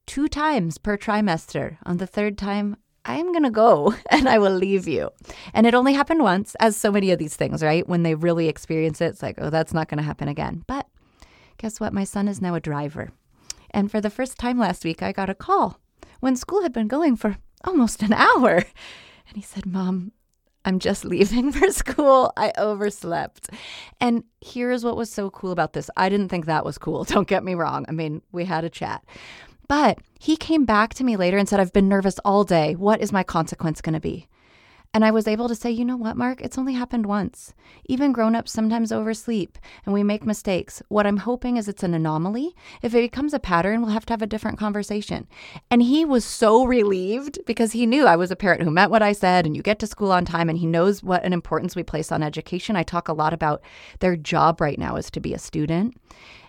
two 0.08 0.28
times 0.28 0.78
per 0.78 0.98
trimester. 0.98 1.78
On 1.84 1.98
the 1.98 2.08
third 2.08 2.38
time, 2.38 2.78
I'm 3.06 3.32
going 3.34 3.44
to 3.44 3.52
go 3.52 3.94
and 4.10 4.28
I 4.28 4.40
will 4.40 4.54
leave 4.54 4.88
you. 4.88 5.12
And 5.54 5.68
it 5.68 5.76
only 5.76 5.94
happened 5.94 6.24
once, 6.24 6.56
as 6.60 6.78
so 6.78 6.92
many 6.92 7.12
of 7.12 7.20
these 7.20 7.36
things, 7.36 7.62
right? 7.62 7.88
When 7.88 8.04
they 8.04 8.16
really 8.16 8.48
experience 8.48 9.02
it, 9.02 9.08
it's 9.08 9.22
like, 9.22 9.36
oh, 9.38 9.50
that's 9.50 9.74
not 9.74 9.90
going 9.90 9.98
to 9.98 10.04
happen 10.04 10.30
again. 10.30 10.64
But 10.66 10.88
guess 11.58 11.80
what? 11.80 11.94
My 11.94 12.06
son 12.06 12.28
is 12.28 12.42
now 12.42 12.56
a 12.56 12.62
driver. 12.62 13.12
And 13.72 13.92
for 13.92 14.00
the 14.00 14.10
first 14.10 14.38
time 14.38 14.58
last 14.58 14.86
week, 14.86 15.04
I 15.04 15.12
got 15.12 15.30
a 15.30 15.36
call 15.36 15.80
when 16.22 16.36
school 16.36 16.64
had 16.64 16.72
been 16.72 16.88
going 16.88 17.18
for 17.18 17.38
almost 17.66 18.02
an 18.02 18.14
hour. 18.14 18.64
And 19.28 19.36
he 19.36 19.42
said, 19.42 19.66
Mom, 19.66 20.14
I'm 20.66 20.80
just 20.80 21.06
leaving 21.14 21.52
for 21.52 21.72
school. 21.72 22.32
I 22.38 22.52
overslept. 22.58 23.50
And 24.00 24.24
here's 24.42 24.84
what 24.84 24.98
was 24.98 25.12
so 25.12 25.30
cool 25.30 25.52
about 25.52 25.74
this. 25.74 25.90
I 25.98 26.10
didn't 26.10 26.30
think 26.30 26.46
that 26.46 26.66
was 26.66 26.78
cool. 26.78 27.04
Don't 27.06 27.28
get 27.28 27.44
me 27.44 27.56
wrong. 27.56 27.86
I 27.88 27.92
mean, 27.92 28.22
we 28.32 28.46
had 28.46 28.64
a 28.64 28.70
chat. 28.70 29.04
But 29.68 30.00
he 30.20 30.36
came 30.36 30.66
back 30.66 30.94
to 30.96 31.04
me 31.04 31.16
later 31.16 31.38
and 31.38 31.48
said, 31.48 31.60
I've 31.60 31.74
been 31.74 31.90
nervous 31.90 32.20
all 32.26 32.44
day. 32.44 32.76
What 32.76 33.02
is 33.02 33.12
my 33.12 33.24
consequence 33.24 33.82
going 33.82 33.94
to 33.94 34.00
be? 34.00 34.28
And 34.96 35.04
I 35.04 35.10
was 35.10 35.28
able 35.28 35.48
to 35.48 35.56
say, 35.56 35.72
you 35.72 35.84
know 35.84 35.98
what, 35.98 36.18
Mark? 36.18 36.40
It's 36.42 36.58
only 36.58 36.74
happened 36.74 37.08
once. 37.08 37.56
Even 37.86 38.12
grown 38.12 38.36
ups 38.36 38.52
sometimes 38.52 38.92
oversleep 38.92 39.58
and 39.86 39.94
we 39.94 40.04
make 40.04 40.24
mistakes. 40.24 40.84
What 40.88 41.08
I'm 41.08 41.18
hoping 41.18 41.58
is 41.58 41.68
it's 41.68 41.82
an 41.82 41.96
anomaly. 41.96 42.56
If 42.84 42.94
it 42.94 43.02
becomes 43.02 43.34
a 43.34 43.40
pattern, 43.40 43.82
we'll 43.82 43.90
have 43.90 44.06
to 44.06 44.14
have 44.14 44.22
a 44.22 44.28
different 44.28 44.60
conversation. 44.60 45.28
And 45.72 45.82
he 45.82 46.06
was 46.06 46.24
so 46.24 46.64
relieved 46.66 47.40
because 47.48 47.72
he 47.72 47.88
knew 47.88 48.06
I 48.06 48.16
was 48.16 48.30
a 48.30 48.36
parent 48.36 48.62
who 48.62 48.70
meant 48.70 48.92
what 48.92 49.02
I 49.02 49.14
said 49.14 49.48
and 49.48 49.56
you 49.56 49.64
get 49.64 49.80
to 49.80 49.88
school 49.88 50.12
on 50.12 50.26
time 50.26 50.48
and 50.48 50.60
he 50.60 50.68
knows 50.68 51.02
what 51.02 51.24
an 51.24 51.34
importance 51.34 51.76
we 51.76 51.82
place 51.82 52.12
on 52.12 52.22
education. 52.22 52.76
I 52.76 52.84
talk 52.84 53.08
a 53.08 53.14
lot 53.14 53.34
about 53.34 53.64
their 54.00 54.16
job 54.16 54.62
right 54.62 54.78
now 54.78 54.96
is 54.96 55.10
to 55.10 55.20
be 55.20 55.34
a 55.34 55.40
student. 55.40 55.98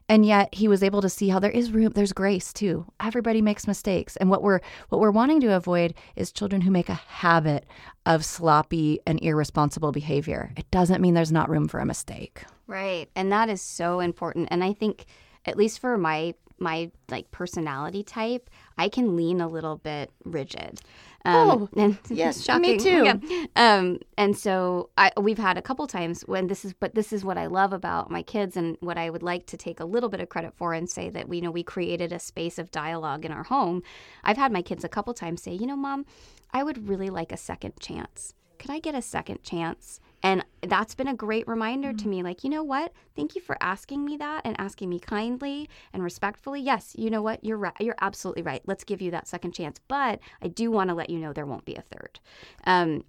And 0.08 0.26
yet 0.26 0.54
he 0.54 0.68
was 0.68 0.82
able 0.82 1.00
to 1.00 1.08
see 1.08 1.28
how 1.28 1.38
there 1.38 1.50
is 1.50 1.72
room, 1.72 1.92
there's 1.94 2.12
grace 2.12 2.52
too. 2.52 2.86
Everybody 3.00 3.40
makes 3.40 3.66
mistakes. 3.66 4.16
And 4.16 4.28
what 4.28 4.42
we're 4.42 4.60
what 4.90 5.00
we're 5.00 5.10
wanting 5.10 5.40
to 5.40 5.54
avoid 5.54 5.94
is 6.14 6.30
children 6.30 6.60
who 6.62 6.70
make 6.70 6.88
a 6.88 6.94
habit 6.94 7.64
of 8.04 8.24
sloppy 8.24 9.00
and 9.06 9.18
irresponsible 9.22 9.92
behavior. 9.92 10.52
It 10.56 10.70
doesn't 10.70 11.00
mean 11.00 11.14
there's 11.14 11.32
not 11.32 11.48
room 11.48 11.68
for 11.68 11.80
a 11.80 11.86
mistake. 11.86 12.44
Right. 12.66 13.08
And 13.16 13.32
that 13.32 13.48
is 13.48 13.62
so 13.62 14.00
important. 14.00 14.48
And 14.50 14.62
I 14.62 14.74
think 14.74 15.06
at 15.46 15.56
least 15.56 15.78
for 15.78 15.96
my 15.96 16.34
my 16.58 16.90
like 17.10 17.30
personality 17.30 18.02
type, 18.02 18.50
I 18.78 18.88
can 18.88 19.16
lean 19.16 19.40
a 19.40 19.48
little 19.48 19.76
bit 19.76 20.10
rigid. 20.24 20.80
Um, 21.24 21.34
Oh, 21.34 21.68
and 21.76 21.98
yes, 22.10 22.46
me 22.58 22.76
too. 22.78 23.04
Yeah. 23.04 23.46
Um, 23.56 23.98
and 24.18 24.36
so 24.36 24.90
I, 24.98 25.10
we've 25.20 25.38
had 25.38 25.56
a 25.56 25.62
couple 25.62 25.86
times 25.86 26.22
when 26.22 26.48
this 26.48 26.64
is, 26.64 26.72
but 26.74 26.94
this 26.94 27.12
is 27.12 27.24
what 27.24 27.38
I 27.38 27.46
love 27.46 27.72
about 27.72 28.10
my 28.10 28.22
kids 28.22 28.56
and 28.56 28.76
what 28.80 28.98
I 28.98 29.10
would 29.10 29.22
like 29.22 29.46
to 29.46 29.56
take 29.56 29.80
a 29.80 29.84
little 29.84 30.08
bit 30.08 30.20
of 30.20 30.28
credit 30.28 30.54
for 30.54 30.74
and 30.74 30.88
say 30.88 31.10
that 31.10 31.28
we 31.28 31.36
you 31.36 31.42
know 31.42 31.50
we 31.50 31.62
created 31.62 32.12
a 32.12 32.18
space 32.18 32.58
of 32.58 32.70
dialogue 32.70 33.24
in 33.24 33.32
our 33.32 33.44
home. 33.44 33.82
I've 34.22 34.36
had 34.36 34.52
my 34.52 34.62
kids 34.62 34.84
a 34.84 34.88
couple 34.88 35.14
times 35.14 35.42
say, 35.42 35.52
you 35.52 35.66
know, 35.66 35.76
mom, 35.76 36.06
I 36.52 36.62
would 36.62 36.88
really 36.88 37.10
like 37.10 37.32
a 37.32 37.36
second 37.36 37.74
chance. 37.80 38.34
Could 38.58 38.70
I 38.70 38.78
get 38.78 38.94
a 38.94 39.02
second 39.02 39.42
chance? 39.42 40.00
And 40.24 40.42
that's 40.62 40.94
been 40.94 41.08
a 41.08 41.14
great 41.14 41.46
reminder 41.46 41.92
to 41.92 42.08
me 42.08 42.22
like, 42.22 42.44
you 42.44 42.50
know 42.50 42.64
what? 42.64 42.92
Thank 43.14 43.34
you 43.34 43.42
for 43.42 43.58
asking 43.60 44.06
me 44.06 44.16
that 44.16 44.40
and 44.46 44.58
asking 44.58 44.88
me 44.88 44.98
kindly 44.98 45.68
and 45.92 46.02
respectfully. 46.02 46.62
Yes, 46.62 46.96
you 46.98 47.10
know 47.10 47.20
what? 47.20 47.44
You're 47.44 47.58
right. 47.58 47.74
You're 47.78 47.94
absolutely 48.00 48.42
right. 48.42 48.62
Let's 48.64 48.84
give 48.84 49.02
you 49.02 49.10
that 49.10 49.28
second 49.28 49.52
chance. 49.52 49.78
But 49.86 50.20
I 50.40 50.48
do 50.48 50.70
want 50.70 50.88
to 50.88 50.94
let 50.94 51.10
you 51.10 51.18
know 51.18 51.34
there 51.34 51.44
won't 51.44 51.66
be 51.66 51.74
a 51.74 51.82
third. 51.82 52.20
Um, 52.64 53.04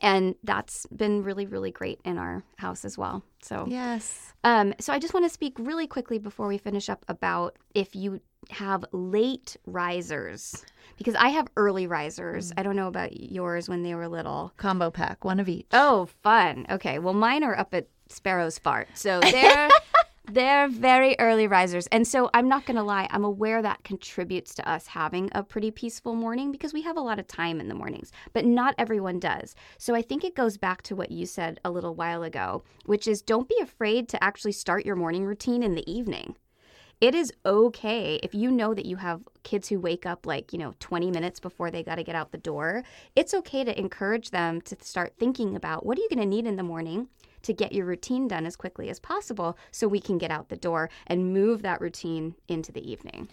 and 0.00 0.34
that's 0.44 0.86
been 0.86 1.22
really, 1.22 1.46
really 1.46 1.70
great 1.70 2.00
in 2.04 2.16
our 2.18 2.42
house 2.56 2.84
as 2.84 2.96
well. 2.96 3.22
So, 3.42 3.66
Yes. 3.68 4.32
um, 4.44 4.74
so 4.80 4.92
I 4.92 4.98
just 4.98 5.14
want 5.14 5.26
to 5.26 5.30
speak 5.30 5.54
really 5.58 5.86
quickly 5.86 6.18
before 6.18 6.46
we 6.46 6.58
finish 6.58 6.88
up 6.88 7.04
about 7.08 7.56
if 7.74 7.94
you 7.96 8.20
have 8.50 8.84
late 8.92 9.56
risers, 9.66 10.64
because 10.96 11.14
I 11.14 11.28
have 11.28 11.48
early 11.56 11.86
risers. 11.86 12.52
I 12.56 12.62
don't 12.62 12.76
know 12.76 12.88
about 12.88 13.18
yours 13.18 13.68
when 13.68 13.82
they 13.82 13.94
were 13.94 14.08
little. 14.08 14.52
Combo 14.56 14.90
pack, 14.90 15.24
one 15.24 15.40
of 15.40 15.48
each. 15.48 15.66
Oh, 15.72 16.08
fun. 16.22 16.66
Okay, 16.70 16.98
well, 16.98 17.14
mine 17.14 17.42
are 17.44 17.58
up 17.58 17.74
at 17.74 17.88
Sparrow's 18.08 18.58
Fart, 18.58 18.88
so 18.94 19.20
they're 19.32 19.68
they're 20.24 20.68
very 20.68 21.16
early 21.18 21.46
risers, 21.46 21.86
and 21.88 22.06
so 22.06 22.30
I'm 22.34 22.48
not 22.48 22.64
gonna 22.66 22.84
lie. 22.84 23.08
I'm 23.10 23.24
aware 23.24 23.62
that 23.62 23.82
contributes 23.84 24.54
to 24.56 24.68
us 24.68 24.86
having 24.86 25.28
a 25.32 25.42
pretty 25.42 25.70
peaceful 25.70 26.14
morning 26.14 26.52
because 26.52 26.72
we 26.72 26.82
have 26.82 26.96
a 26.96 27.00
lot 27.00 27.18
of 27.18 27.26
time 27.26 27.60
in 27.60 27.68
the 27.68 27.74
mornings, 27.74 28.12
but 28.32 28.44
not 28.44 28.74
everyone 28.78 29.18
does. 29.18 29.54
So 29.78 29.94
I 29.94 30.02
think 30.02 30.24
it 30.24 30.36
goes 30.36 30.56
back 30.56 30.82
to 30.82 30.96
what 30.96 31.10
you 31.10 31.26
said 31.26 31.58
a 31.64 31.70
little 31.70 31.94
while 31.94 32.22
ago, 32.22 32.62
which 32.86 33.08
is 33.08 33.22
don't 33.22 33.48
be 33.48 33.58
afraid 33.60 34.08
to 34.10 34.22
actually 34.22 34.52
start 34.52 34.86
your 34.86 34.96
morning 34.96 35.24
routine 35.24 35.62
in 35.62 35.74
the 35.74 35.90
evening 35.90 36.36
it 37.00 37.14
is 37.14 37.32
okay 37.46 38.20
if 38.22 38.34
you 38.34 38.50
know 38.50 38.74
that 38.74 38.84
you 38.84 38.96
have 38.96 39.22
kids 39.42 39.68
who 39.68 39.80
wake 39.80 40.04
up 40.04 40.26
like, 40.26 40.52
you 40.52 40.58
know, 40.58 40.74
20 40.80 41.10
minutes 41.10 41.40
before 41.40 41.70
they 41.70 41.82
got 41.82 41.94
to 41.94 42.04
get 42.04 42.14
out 42.14 42.30
the 42.30 42.38
door. 42.38 42.82
It's 43.16 43.32
okay 43.32 43.64
to 43.64 43.78
encourage 43.78 44.30
them 44.30 44.60
to 44.62 44.76
start 44.82 45.14
thinking 45.18 45.56
about 45.56 45.86
what 45.86 45.98
are 45.98 46.02
you 46.02 46.08
going 46.10 46.20
to 46.20 46.26
need 46.26 46.46
in 46.46 46.56
the 46.56 46.62
morning 46.62 47.08
to 47.42 47.52
get 47.52 47.72
your 47.72 47.86
routine 47.86 48.28
done 48.28 48.46
as 48.46 48.56
quickly 48.56 48.88
as 48.88 49.00
possible 49.00 49.58
so 49.70 49.88
we 49.88 50.00
can 50.00 50.18
get 50.18 50.30
out 50.30 50.48
the 50.48 50.56
door 50.56 50.90
and 51.06 51.32
move 51.32 51.62
that 51.62 51.80
routine 51.80 52.34
into 52.48 52.72
the 52.72 52.90
evening. 52.90 53.28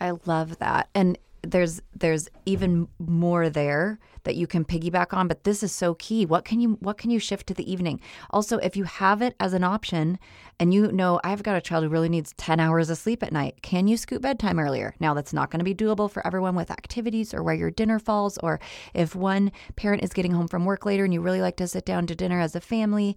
I 0.00 0.12
love 0.24 0.58
that. 0.58 0.88
And 0.94 1.18
there's 1.42 1.80
there's 1.94 2.28
even 2.46 2.88
more 2.98 3.48
there 3.48 3.98
that 4.24 4.36
you 4.36 4.46
can 4.46 4.64
piggyback 4.64 5.14
on, 5.14 5.28
but 5.28 5.44
this 5.44 5.62
is 5.62 5.72
so 5.72 5.94
key. 5.94 6.26
What 6.26 6.44
can 6.44 6.60
you 6.60 6.76
what 6.80 6.98
can 6.98 7.10
you 7.10 7.18
shift 7.18 7.46
to 7.46 7.54
the 7.54 7.70
evening? 7.70 8.00
Also, 8.30 8.58
if 8.58 8.76
you 8.76 8.84
have 8.84 9.22
it 9.22 9.34
as 9.40 9.52
an 9.52 9.64
option 9.64 10.18
and 10.58 10.74
you 10.74 10.92
know 10.92 11.20
I've 11.24 11.42
got 11.42 11.56
a 11.56 11.60
child 11.60 11.84
who 11.84 11.90
really 11.90 12.08
needs 12.08 12.34
10 12.36 12.60
hours 12.60 12.90
of 12.90 12.98
sleep 12.98 13.22
at 13.22 13.32
night, 13.32 13.62
can 13.62 13.88
you 13.88 13.96
scoot 13.96 14.22
bedtime 14.22 14.58
earlier? 14.58 14.94
Now 15.00 15.14
that's 15.14 15.32
not 15.32 15.50
going 15.50 15.60
to 15.60 15.64
be 15.64 15.74
doable 15.74 16.10
for 16.10 16.26
everyone 16.26 16.54
with 16.54 16.70
activities 16.70 17.32
or 17.32 17.42
where 17.42 17.54
your 17.54 17.70
dinner 17.70 17.98
falls 17.98 18.36
or 18.38 18.60
if 18.94 19.14
one 19.14 19.52
parent 19.76 20.04
is 20.04 20.12
getting 20.12 20.32
home 20.32 20.48
from 20.48 20.64
work 20.64 20.84
later 20.84 21.04
and 21.04 21.14
you 21.14 21.20
really 21.20 21.40
like 21.40 21.56
to 21.56 21.68
sit 21.68 21.84
down 21.84 22.06
to 22.06 22.14
dinner 22.14 22.40
as 22.40 22.54
a 22.54 22.60
family. 22.60 23.16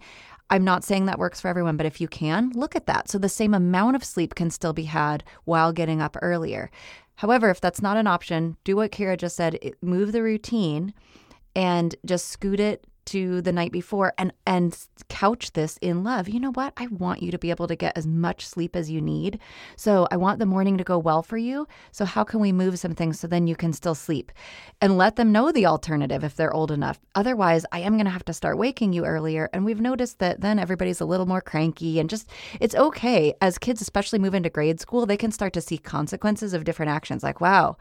I'm 0.50 0.64
not 0.64 0.84
saying 0.84 1.06
that 1.06 1.18
works 1.18 1.40
for 1.40 1.48
everyone, 1.48 1.76
but 1.76 1.86
if 1.86 2.00
you 2.00 2.08
can, 2.08 2.50
look 2.54 2.76
at 2.76 2.86
that. 2.86 3.08
So 3.08 3.18
the 3.18 3.30
same 3.30 3.54
amount 3.54 3.96
of 3.96 4.04
sleep 4.04 4.34
can 4.34 4.50
still 4.50 4.74
be 4.74 4.84
had 4.84 5.24
while 5.44 5.72
getting 5.72 6.02
up 6.02 6.16
earlier. 6.20 6.70
However, 7.16 7.50
if 7.50 7.60
that's 7.60 7.82
not 7.82 7.96
an 7.96 8.06
option, 8.06 8.56
do 8.64 8.76
what 8.76 8.92
Kira 8.92 9.16
just 9.16 9.36
said, 9.36 9.58
move 9.80 10.12
the 10.12 10.22
routine 10.22 10.92
and 11.54 11.94
just 12.04 12.28
scoot 12.28 12.60
it 12.60 12.86
to 13.06 13.40
the 13.42 13.52
night 13.52 13.72
before 13.72 14.12
and 14.18 14.32
and 14.46 14.76
couch 15.08 15.52
this 15.52 15.78
in 15.78 16.04
love. 16.04 16.28
You 16.28 16.40
know 16.40 16.52
what? 16.52 16.72
I 16.76 16.86
want 16.88 17.22
you 17.22 17.30
to 17.30 17.38
be 17.38 17.50
able 17.50 17.66
to 17.68 17.76
get 17.76 17.96
as 17.96 18.06
much 18.06 18.46
sleep 18.46 18.76
as 18.76 18.90
you 18.90 19.00
need. 19.00 19.38
So, 19.76 20.06
I 20.10 20.16
want 20.16 20.38
the 20.38 20.46
morning 20.46 20.78
to 20.78 20.84
go 20.84 20.98
well 20.98 21.22
for 21.22 21.36
you. 21.36 21.66
So, 21.92 22.04
how 22.04 22.24
can 22.24 22.40
we 22.40 22.52
move 22.52 22.78
some 22.78 22.94
things 22.94 23.20
so 23.20 23.26
then 23.26 23.46
you 23.46 23.56
can 23.56 23.72
still 23.72 23.94
sleep? 23.94 24.32
And 24.80 24.98
let 24.98 25.16
them 25.16 25.32
know 25.32 25.52
the 25.52 25.66
alternative 25.66 26.24
if 26.24 26.36
they're 26.36 26.54
old 26.54 26.70
enough. 26.70 27.00
Otherwise, 27.14 27.64
I 27.72 27.80
am 27.80 27.94
going 27.94 28.06
to 28.06 28.10
have 28.10 28.24
to 28.26 28.32
start 28.32 28.58
waking 28.58 28.92
you 28.92 29.04
earlier 29.04 29.48
and 29.52 29.64
we've 29.64 29.80
noticed 29.80 30.18
that 30.18 30.40
then 30.40 30.58
everybody's 30.58 31.00
a 31.00 31.06
little 31.06 31.26
more 31.26 31.40
cranky 31.40 31.98
and 31.98 32.10
just 32.10 32.28
it's 32.60 32.74
okay 32.74 33.34
as 33.40 33.58
kids 33.58 33.80
especially 33.80 34.18
move 34.18 34.34
into 34.34 34.50
grade 34.50 34.80
school, 34.80 35.06
they 35.06 35.16
can 35.16 35.32
start 35.32 35.52
to 35.52 35.60
see 35.60 35.78
consequences 35.78 36.54
of 36.54 36.64
different 36.64 36.90
actions 36.90 37.22
like, 37.22 37.40
wow, 37.40 37.76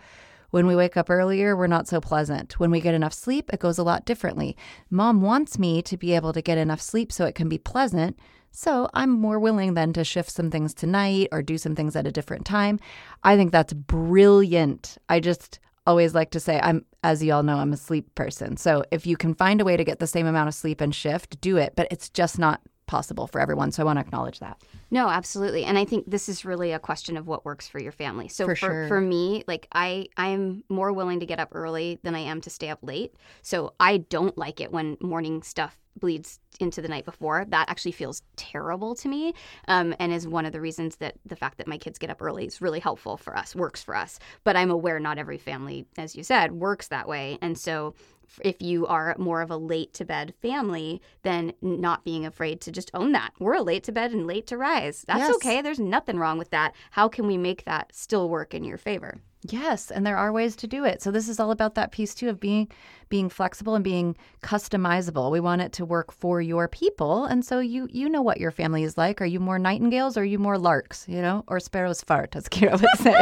when 0.54 0.68
we 0.68 0.76
wake 0.76 0.98
up 0.98 1.10
earlier, 1.10 1.58
we're 1.58 1.66
not 1.66 1.88
so 1.88 2.00
pleasant. 2.00 2.60
When 2.60 2.70
we 2.70 2.80
get 2.80 2.94
enough 2.94 3.12
sleep, 3.12 3.50
it 3.52 3.60
goes 3.60 3.80
a 3.80 3.84
lot 3.84 4.06
differently. 4.06 4.56
Mom 4.92 5.20
wants 5.20 5.58
me 5.58 5.82
to 5.82 5.98
be 5.98 6.14
able 6.14 6.32
to 6.32 6.44
get 6.44 6.60
enough 6.60 6.80
sleep 6.80 7.12
so 7.12 7.26
it 7.26 7.34
can 7.34 7.50
be 7.50 7.58
pleasant. 7.58 8.20
So 8.52 8.88
I'm 8.94 9.10
more 9.10 9.40
willing 9.40 9.74
then 9.74 9.94
to 9.94 10.04
shift 10.04 10.30
some 10.30 10.52
things 10.52 10.76
tonight 10.76 11.30
or 11.32 11.42
do 11.42 11.58
some 11.58 11.74
things 11.74 11.96
at 11.96 12.06
a 12.06 12.12
different 12.12 12.46
time. 12.46 12.80
I 13.24 13.36
think 13.36 13.52
that's 13.52 13.74
brilliant. 13.74 15.00
I 15.10 15.22
just 15.22 15.60
always 15.88 16.14
like 16.14 16.30
to 16.30 16.40
say 16.40 16.60
I'm 16.62 16.86
as 17.02 17.24
you 17.24 17.34
all 17.34 17.42
know 17.42 17.58
I'm 17.58 17.74
a 17.74 17.78
sleep 17.78 18.14
person. 18.14 18.56
So 18.56 18.84
if 18.92 19.08
you 19.08 19.18
can 19.18 19.34
find 19.34 19.60
a 19.60 19.66
way 19.66 19.76
to 19.76 19.84
get 19.84 19.98
the 19.98 20.06
same 20.06 20.28
amount 20.28 20.50
of 20.50 20.54
sleep 20.54 20.82
and 20.82 20.94
shift, 20.94 21.42
do 21.42 21.58
it, 21.58 21.74
but 21.76 21.88
it's 21.90 22.10
just 22.10 22.38
not 22.38 22.62
possible 22.94 23.26
for 23.26 23.42
everyone. 23.42 23.72
So 23.72 23.82
I 23.82 23.86
want 23.86 23.98
to 23.98 24.02
acknowledge 24.02 24.38
that. 24.38 24.62
No, 24.92 25.10
absolutely. 25.10 25.66
And 25.66 25.80
I 25.80 25.86
think 25.86 26.06
this 26.06 26.30
is 26.30 26.46
really 26.46 26.74
a 26.74 26.78
question 26.80 27.18
of 27.18 27.26
what 27.26 27.44
works 27.44 27.68
for 27.68 27.80
your 27.80 27.92
family. 27.92 28.28
So 28.28 28.46
For 28.46 28.56
for, 28.56 28.68
sure. 28.68 28.88
for 28.88 29.02
me, 29.02 29.44
like 29.48 29.68
I 29.74 30.10
I'm 30.16 30.64
more 30.70 30.94
willing 30.94 31.20
to 31.20 31.26
get 31.26 31.40
up 31.40 31.50
early 31.54 32.00
than 32.04 32.14
I 32.14 32.20
am 32.20 32.40
to 32.42 32.52
stay 32.52 32.70
up 32.70 32.78
late. 32.84 33.16
So 33.42 33.74
I 33.80 33.98
don't 33.98 34.38
like 34.38 34.62
it 34.62 34.72
when 34.72 34.98
morning 35.02 35.42
stuff 35.42 35.80
bleeds 36.00 36.40
into 36.60 36.84
the 36.84 36.88
night 36.88 37.06
before. 37.06 37.46
That 37.50 37.68
actually 37.68 37.94
feels 37.94 38.22
terrible 38.36 38.94
to 38.96 39.08
me, 39.08 39.34
um, 39.68 39.96
and 40.00 40.12
is 40.14 40.28
one 40.28 40.46
of 40.46 40.52
the 40.52 40.62
reasons 40.62 40.98
that 40.98 41.16
the 41.26 41.36
fact 41.36 41.58
that 41.58 41.68
my 41.68 41.80
kids 41.80 41.98
get 41.98 42.12
up 42.12 42.22
early 42.22 42.46
is 42.46 42.62
really 42.62 42.80
helpful 42.80 43.18
for 43.18 43.36
us, 43.36 43.56
works 43.56 43.82
for 43.82 43.96
us. 43.96 44.20
But 44.44 44.56
I'm 44.56 44.72
aware 44.72 45.00
not 45.00 45.18
every 45.18 45.38
family, 45.40 45.86
as 45.98 46.16
you 46.16 46.24
said, 46.24 46.52
works 46.52 46.90
that 46.90 47.08
way, 47.08 47.38
and 47.42 47.58
so 47.58 47.96
if 48.42 48.62
you 48.62 48.86
are 48.88 49.16
more 49.18 49.42
of 49.42 49.52
a 49.52 49.58
late 49.58 49.94
to 49.96 50.06
bed 50.06 50.34
family, 50.42 51.02
then 51.24 51.54
not 51.62 52.04
being 52.04 52.26
afraid 52.26 52.62
to 52.62 52.72
just 52.72 52.92
own 52.94 53.12
that. 53.14 53.34
We're 53.40 53.60
late 53.60 53.84
to 53.86 53.92
bed 53.92 54.12
and 54.12 54.26
late 54.28 54.48
to 54.48 54.58
rise. 54.58 55.04
That's 55.08 55.20
Yes. 55.20 55.36
okay. 55.36 55.62
There's 55.62 55.80
nothing 55.80 56.18
wrong 56.18 56.38
with 56.38 56.50
that. 56.52 56.74
How 56.92 57.08
can 57.08 57.28
we 57.28 57.38
make 57.38 57.66
that 57.66 57.94
still 57.96 58.30
work 58.30 58.54
in 58.54 58.64
your 58.64 58.78
favor? 58.78 59.18
Yes, 59.50 59.92
and 59.92 60.08
there 60.08 60.16
are 60.16 60.32
ways 60.32 60.56
to 60.56 60.68
do 60.68 60.86
it. 60.86 61.02
So 61.02 61.12
this 61.12 61.28
is 61.28 61.38
all 61.38 61.52
about 61.52 61.76
that 61.76 61.92
piece 61.92 62.16
too 62.16 62.30
of 62.30 62.40
being 62.40 62.70
being 63.10 63.28
flexible 63.28 63.76
and 63.76 63.84
being 63.84 64.16
customizable. 64.42 65.32
We 65.32 65.42
want 65.42 65.62
it 65.62 65.74
to 65.74 65.86
work 65.86 66.14
for 66.14 66.42
your 66.42 66.70
people, 66.70 67.26
and 67.26 67.44
so 67.44 67.60
you 67.60 67.90
you 67.92 68.08
know 68.08 68.22
what 68.22 68.40
your 68.40 68.52
family 68.52 68.84
is 68.84 68.98
like. 68.98 69.22
Are 69.22 69.26
you 69.26 69.42
more 69.42 69.60
nightingales 69.60 70.16
or 70.16 70.22
are 70.22 70.24
you 70.26 70.40
more 70.40 70.58
larks? 70.58 71.06
You 71.10 71.22
know, 71.22 71.44
or 71.48 71.60
sparrows 71.60 72.02
fart, 72.02 72.38
as 72.38 72.48
Kira 72.48 72.80
would 72.80 73.00
say. 73.00 73.22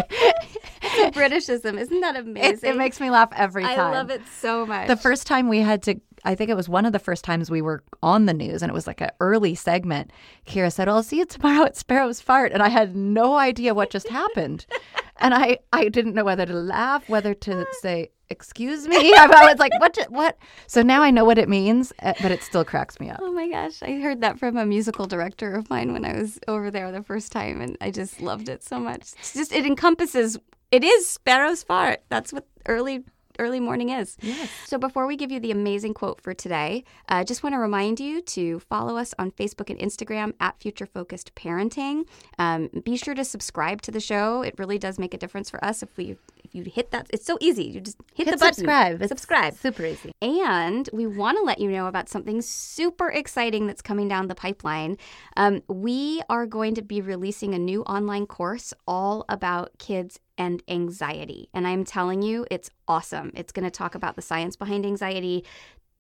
Britishism, 1.14 1.80
isn't 1.80 2.02
that 2.02 2.16
amazing? 2.16 2.70
it 2.70 2.78
makes 2.78 3.00
me 3.00 3.10
laugh 3.10 3.30
every 3.36 3.64
time. 3.64 3.80
I 3.80 3.92
love 3.92 4.10
it 4.10 4.22
so 4.28 4.66
much. 4.66 4.88
The 4.88 4.96
first 4.98 5.28
time 5.28 5.48
we 5.50 5.60
had 5.60 5.84
to, 5.84 6.00
I 6.24 6.36
think 6.36 6.50
it 6.50 6.56
was 6.56 6.70
one 6.70 6.86
of 6.86 6.94
the 6.94 7.00
first 7.00 7.24
times 7.24 7.50
we 7.50 7.62
were 7.62 7.84
on 8.04 8.26
the 8.26 8.34
news, 8.34 8.62
and 8.62 8.70
it 8.70 8.74
was 8.74 8.88
like 8.88 9.02
an 9.02 9.12
early 9.20 9.56
segment. 9.56 10.12
Kira 10.46 10.72
said, 10.72 10.88
"I'll 10.88 11.04
see 11.04 11.18
you 11.20 11.26
tomorrow 11.26 11.66
at 11.66 11.76
Sparrow's 11.78 12.22
Fart," 12.22 12.52
and 12.52 12.62
I 12.62 12.70
had 12.70 12.96
no 12.96 13.36
idea 13.38 13.74
what 13.74 13.90
just 13.90 14.08
happened, 14.10 14.66
and 15.18 15.34
I 15.34 15.60
I 15.74 15.90
didn't 15.90 16.14
know 16.14 16.24
whether 16.24 16.46
to 16.46 16.54
laugh, 16.54 17.08
whether 17.10 17.34
to 17.34 17.66
say. 17.82 18.12
Excuse 18.30 18.88
me. 18.88 18.96
I 19.14 19.28
was 19.50 19.60
like, 19.60 19.78
"What? 19.82 19.98
What?" 20.08 20.38
So 20.66 20.82
now 20.82 21.02
I 21.04 21.12
know 21.12 21.26
what 21.26 21.38
it 21.38 21.50
means, 21.50 21.92
eh, 22.00 22.14
but 22.22 22.32
it 22.32 22.42
still 22.44 22.64
cracks 22.64 22.98
me 22.98 23.10
up. 23.10 23.20
Oh 23.22 23.34
my 23.34 23.50
gosh, 23.50 23.84
I 23.84 24.00
heard 24.00 24.22
that 24.22 24.40
from 24.40 24.56
a 24.56 24.66
musical 24.66 25.06
director 25.06 25.54
of 25.54 25.70
mine 25.70 25.92
when 25.92 26.06
I 26.06 26.14
was 26.18 26.40
over 26.48 26.72
there 26.72 26.90
the 26.94 27.04
first 27.04 27.34
time, 27.34 27.60
and 27.60 27.76
I 27.82 27.92
just 27.92 28.22
loved 28.22 28.48
it 28.48 28.64
so 28.64 28.80
much. 28.80 29.02
It's 29.20 29.34
just 29.34 29.52
it 29.52 29.66
encompasses. 29.66 30.38
It 30.72 30.86
is 30.86 31.06
Sparrow's 31.08 31.64
fart. 31.64 32.02
That's 32.08 32.32
what 32.32 32.48
early 32.66 33.04
early 33.40 33.60
morning 33.60 33.90
is. 33.90 34.18
Yes. 34.22 34.50
So 34.66 34.78
before 34.78 35.08
we 35.08 35.16
give 35.16 35.32
you 35.32 35.40
the 35.40 35.52
amazing 35.52 35.94
quote 35.94 36.22
for 36.22 36.34
today, 36.34 36.84
I 37.10 37.24
just 37.24 37.44
want 37.44 37.54
to 37.56 37.60
remind 37.60 38.00
you 38.00 38.22
to 38.22 38.60
follow 38.60 38.98
us 38.98 39.14
on 39.18 39.32
Facebook 39.32 39.70
and 39.70 39.80
Instagram 39.80 40.34
at 40.40 40.60
Future 40.60 40.86
Focused 40.86 41.34
Parenting. 41.34 42.06
Um, 42.38 42.70
be 42.84 42.98
sure 42.98 43.16
to 43.16 43.26
subscribe 43.26 43.82
to 43.84 43.92
the 43.92 44.00
show. 44.00 44.44
It 44.44 44.56
really 44.58 44.78
does 44.78 45.00
make 45.00 45.14
a 45.14 45.18
difference 45.18 45.50
for 45.50 45.64
us 45.64 45.82
if 45.82 45.96
we 45.98 46.18
if 46.44 46.54
you 46.56 46.64
hit 46.64 46.92
that. 46.92 47.08
It's 47.12 47.26
so 47.26 47.38
easy. 47.42 47.64
You 47.66 47.82
just 47.82 47.98
hit, 48.14 48.26
Hit 48.28 48.32
the 48.34 48.38
button. 48.38 48.54
subscribe. 48.54 49.02
It's 49.02 49.10
Subscribe. 49.10 49.54
Super 49.56 49.86
easy. 49.86 50.12
And 50.22 50.90
we 50.94 51.08
want 51.08 51.38
to 51.38 51.44
let 51.44 51.60
you 51.60 51.70
know 51.70 51.88
about 51.88 52.10
something 52.10 52.42
super 52.42 53.10
exciting 53.10 53.68
that's 53.68 53.82
coming 53.82 54.08
down 54.08 54.28
the 54.28 54.36
pipeline. 54.36 54.98
Um, 55.38 55.62
we 55.68 56.22
are 56.30 56.46
going 56.46 56.76
to 56.76 56.82
be 56.82 57.02
releasing 57.02 57.54
a 57.54 57.60
new 57.60 57.84
online 57.84 58.26
course 58.26 58.74
all 58.88 59.26
about 59.30 59.72
kids 59.80 60.20
and 60.38 60.64
anxiety. 60.68 61.50
And 61.54 61.68
I'm 61.68 61.84
telling 61.84 62.22
you, 62.22 62.46
it's 62.50 62.70
awesome. 62.88 63.32
It's 63.36 63.52
going 63.52 63.66
to 63.66 63.72
talk 63.72 63.96
about 63.96 64.16
the 64.16 64.22
science 64.22 64.56
behind 64.56 64.86
anxiety. 64.86 65.46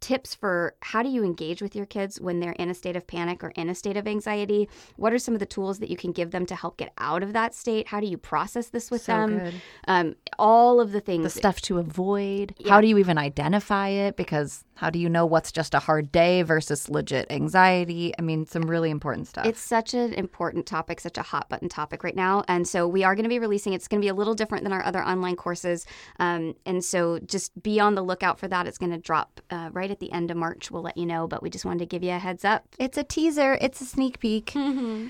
Tips 0.01 0.35
for 0.35 0.75
how 0.81 1.01
do 1.03 1.09
you 1.09 1.23
engage 1.23 1.61
with 1.61 1.75
your 1.75 1.85
kids 1.85 2.19
when 2.19 2.39
they're 2.39 2.51
in 2.53 2.69
a 2.69 2.73
state 2.73 2.95
of 2.95 3.07
panic 3.07 3.43
or 3.43 3.49
in 3.49 3.69
a 3.69 3.75
state 3.75 3.95
of 3.95 4.07
anxiety? 4.07 4.67
What 4.97 5.13
are 5.13 5.19
some 5.19 5.33
of 5.33 5.39
the 5.39 5.45
tools 5.45 5.79
that 5.79 5.89
you 5.89 5.95
can 5.95 6.11
give 6.11 6.31
them 6.31 6.45
to 6.47 6.55
help 6.55 6.77
get 6.77 6.91
out 6.97 7.23
of 7.23 7.33
that 7.33 7.53
state? 7.53 7.87
How 7.87 7.99
do 7.99 8.07
you 8.07 8.17
process 8.17 8.69
this 8.69 8.91
with 8.91 9.03
So 9.03 9.13
them? 9.13 9.53
Um, 9.87 10.15
all 10.37 10.81
of 10.81 10.91
the 10.91 10.99
things. 10.99 11.23
The 11.23 11.39
stuff 11.39 11.61
to 11.61 11.77
avoid. 11.77 12.55
Yeah. 12.57 12.71
How 12.71 12.81
do 12.81 12.87
you 12.87 12.97
even 12.97 13.17
identify 13.17 13.89
it? 13.89 14.17
Because 14.17 14.65
how 14.81 14.89
do 14.89 14.97
you 14.97 15.09
know 15.09 15.27
what's 15.27 15.51
just 15.51 15.75
a 15.75 15.79
hard 15.79 16.11
day 16.11 16.41
versus 16.41 16.89
legit 16.89 17.31
anxiety? 17.31 18.15
I 18.17 18.23
mean, 18.23 18.47
some 18.47 18.63
really 18.63 18.89
important 18.89 19.27
stuff. 19.27 19.45
It's 19.45 19.61
such 19.61 19.93
an 19.93 20.11
important 20.15 20.65
topic, 20.65 20.99
such 20.99 21.19
a 21.19 21.21
hot 21.21 21.49
button 21.49 21.69
topic 21.69 22.03
right 22.03 22.15
now. 22.15 22.43
And 22.47 22.67
so 22.67 22.87
we 22.87 23.03
are 23.03 23.13
going 23.13 23.25
to 23.25 23.29
be 23.29 23.37
releasing, 23.37 23.73
it's 23.73 23.87
going 23.87 24.01
to 24.01 24.03
be 24.03 24.09
a 24.09 24.15
little 24.15 24.33
different 24.33 24.63
than 24.63 24.73
our 24.73 24.83
other 24.83 25.03
online 25.03 25.35
courses. 25.35 25.85
Um, 26.17 26.55
and 26.65 26.83
so 26.83 27.19
just 27.19 27.61
be 27.61 27.79
on 27.79 27.93
the 27.93 28.01
lookout 28.01 28.39
for 28.39 28.47
that. 28.47 28.65
It's 28.65 28.79
going 28.79 28.91
to 28.91 28.97
drop 28.97 29.39
uh, 29.51 29.69
right 29.71 29.91
at 29.91 29.99
the 29.99 30.11
end 30.11 30.31
of 30.31 30.37
March. 30.37 30.71
We'll 30.71 30.81
let 30.81 30.97
you 30.97 31.05
know, 31.05 31.27
but 31.27 31.43
we 31.43 31.51
just 31.51 31.63
wanted 31.63 31.81
to 31.81 31.85
give 31.85 32.01
you 32.01 32.13
a 32.13 32.17
heads 32.17 32.43
up. 32.43 32.65
It's 32.79 32.97
a 32.97 33.03
teaser, 33.03 33.59
it's 33.61 33.81
a 33.81 33.85
sneak 33.85 34.19
peek. 34.19 34.51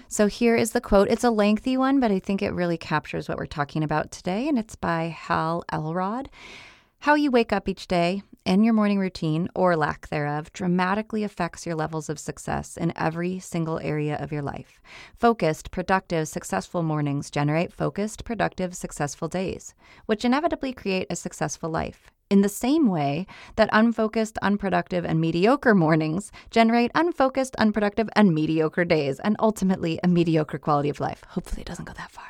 So 0.10 0.28
here 0.28 0.58
is 0.58 0.74
the 0.74 0.82
quote. 0.82 1.08
It's 1.10 1.24
a 1.24 1.32
lengthy 1.32 1.78
one, 1.78 2.02
but 2.02 2.12
I 2.12 2.20
think 2.20 2.42
it 2.42 2.52
really 2.52 2.78
captures 2.78 3.30
what 3.30 3.38
we're 3.38 3.46
talking 3.46 3.86
about 3.86 4.12
today, 4.12 4.50
and 4.50 4.60
it's 4.60 4.76
by 4.76 5.16
Hal 5.18 5.64
Elrod. 5.72 6.30
How 7.00 7.16
you 7.16 7.32
wake 7.32 7.54
up 7.54 7.70
each 7.70 7.88
day 7.88 8.22
and 8.46 8.66
your 8.66 8.74
morning 8.74 9.00
routine, 9.00 9.48
or 9.54 9.76
lack 9.76 10.08
thereof, 10.10 10.52
dramatically 10.54 11.24
affects 11.24 11.66
your 11.66 11.76
levels 11.76 12.10
of 12.10 12.20
success 12.20 12.78
in 12.78 12.94
every 12.96 13.40
single 13.40 13.80
area 13.80 14.18
of 14.18 14.32
your 14.32 14.42
life. 14.42 14.82
Focused, 15.16 15.72
productive, 15.72 16.28
successful 16.28 16.84
mornings 16.84 17.30
generate 17.30 17.74
focused, 17.74 18.24
productive, 18.24 18.76
successful 18.76 19.28
days, 19.28 19.74
which 20.06 20.26
inevitably 20.26 20.74
create 20.74 21.08
a 21.10 21.16
successful 21.16 21.70
life. 21.70 22.12
In 22.32 22.40
the 22.40 22.48
same 22.48 22.88
way 22.88 23.28
that 23.58 23.70
unfocused, 23.74 24.38
unproductive, 24.42 25.04
and 25.04 25.20
mediocre 25.20 25.76
mornings 25.76 26.32
generate 26.50 26.90
unfocused, 26.96 27.58
unproductive, 27.58 28.08
and 28.16 28.34
mediocre 28.34 28.86
days, 28.86 29.20
and 29.20 29.36
ultimately 29.40 30.00
a 30.02 30.08
mediocre 30.08 30.58
quality 30.58 30.88
of 30.88 31.02
life. 31.02 31.26
Hopefully, 31.28 31.64
it 31.64 31.68
doesn't 31.68 31.84
go 31.84 31.92
that 31.92 32.10
far. 32.10 32.24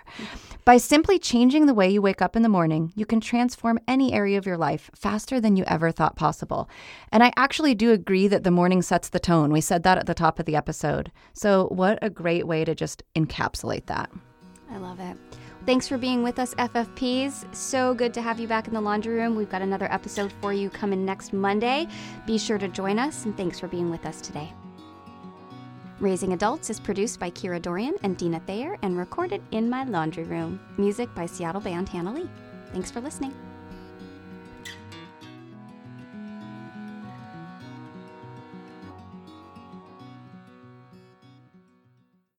By 0.66 0.78
simply 0.78 1.20
changing 1.20 1.68
the 1.68 1.76
way 1.76 1.88
you 1.88 2.02
wake 2.02 2.20
up 2.20 2.36
in 2.36 2.42
the 2.42 2.50
morning, 2.50 2.92
you 2.96 3.06
can 3.06 3.22
transform 3.22 3.78
any 3.88 4.12
area 4.12 4.40
of 4.40 4.48
your 4.48 4.58
life 4.58 4.90
faster 4.96 5.40
than 5.40 5.56
you 5.56 5.66
ever 5.68 5.92
thought 5.92 6.16
possible. 6.16 6.68
And 7.12 7.24
I 7.24 7.32
actually 7.38 7.76
do 7.76 7.92
agree 7.92 8.28
that 8.28 8.44
the 8.44 8.50
morning 8.50 8.82
sets 8.82 9.10
the 9.10 9.20
tone. 9.20 9.52
We 9.52 9.62
said 9.62 9.84
that 9.84 10.00
at 10.00 10.08
the 10.08 10.16
top 10.16 10.40
of 10.40 10.48
the 10.48 10.56
episode. 10.56 11.12
So, 11.34 11.68
what 11.68 12.00
a 12.02 12.10
great 12.10 12.48
way 12.48 12.66
to 12.66 12.74
just 12.74 13.04
encapsulate 13.16 13.86
that. 13.86 14.10
I 14.72 14.78
love 14.78 15.00
it. 15.00 15.16
Thanks 15.64 15.88
for 15.88 15.98
being 15.98 16.24
with 16.24 16.40
us, 16.40 16.56
FFPs. 16.56 17.54
So 17.56 17.94
good 17.94 18.16
to 18.16 18.22
have 18.22 18.40
you 18.40 18.48
back 18.48 18.68
in 18.68 18.74
the 18.74 18.82
laundry 18.82 19.14
room. 19.14 19.36
We've 19.36 19.50
got 19.50 19.62
another 19.62 19.92
episode 19.92 20.34
for 20.42 20.52
you 20.52 20.72
coming 20.72 21.06
next 21.06 21.34
Monday. 21.34 21.88
Be 22.26 22.40
sure 22.40 22.58
to 22.58 22.68
join 22.68 22.98
us, 22.98 23.26
and 23.26 23.38
thanks 23.38 23.60
for 23.60 23.68
being 23.68 23.92
with 23.92 24.06
us 24.08 24.22
today. 24.22 24.52
Raising 26.00 26.34
Adults 26.34 26.72
is 26.72 26.80
produced 26.80 27.20
by 27.20 27.30
Kira 27.30 27.62
Dorrian 27.62 27.94
and 28.02 28.18
Dina 28.18 28.40
Thayer 28.40 28.76
and 28.82 28.98
recorded 28.98 29.44
in 29.52 29.70
my 29.70 29.84
laundry 29.84 30.24
room. 30.24 30.60
Music 30.80 31.14
by 31.14 31.28
Seattle 31.28 31.62
band 31.62 31.88
Hannah 31.90 32.12
Lee. 32.12 32.30
Thanks 32.74 32.90
for 32.90 33.00
listening. 33.00 33.36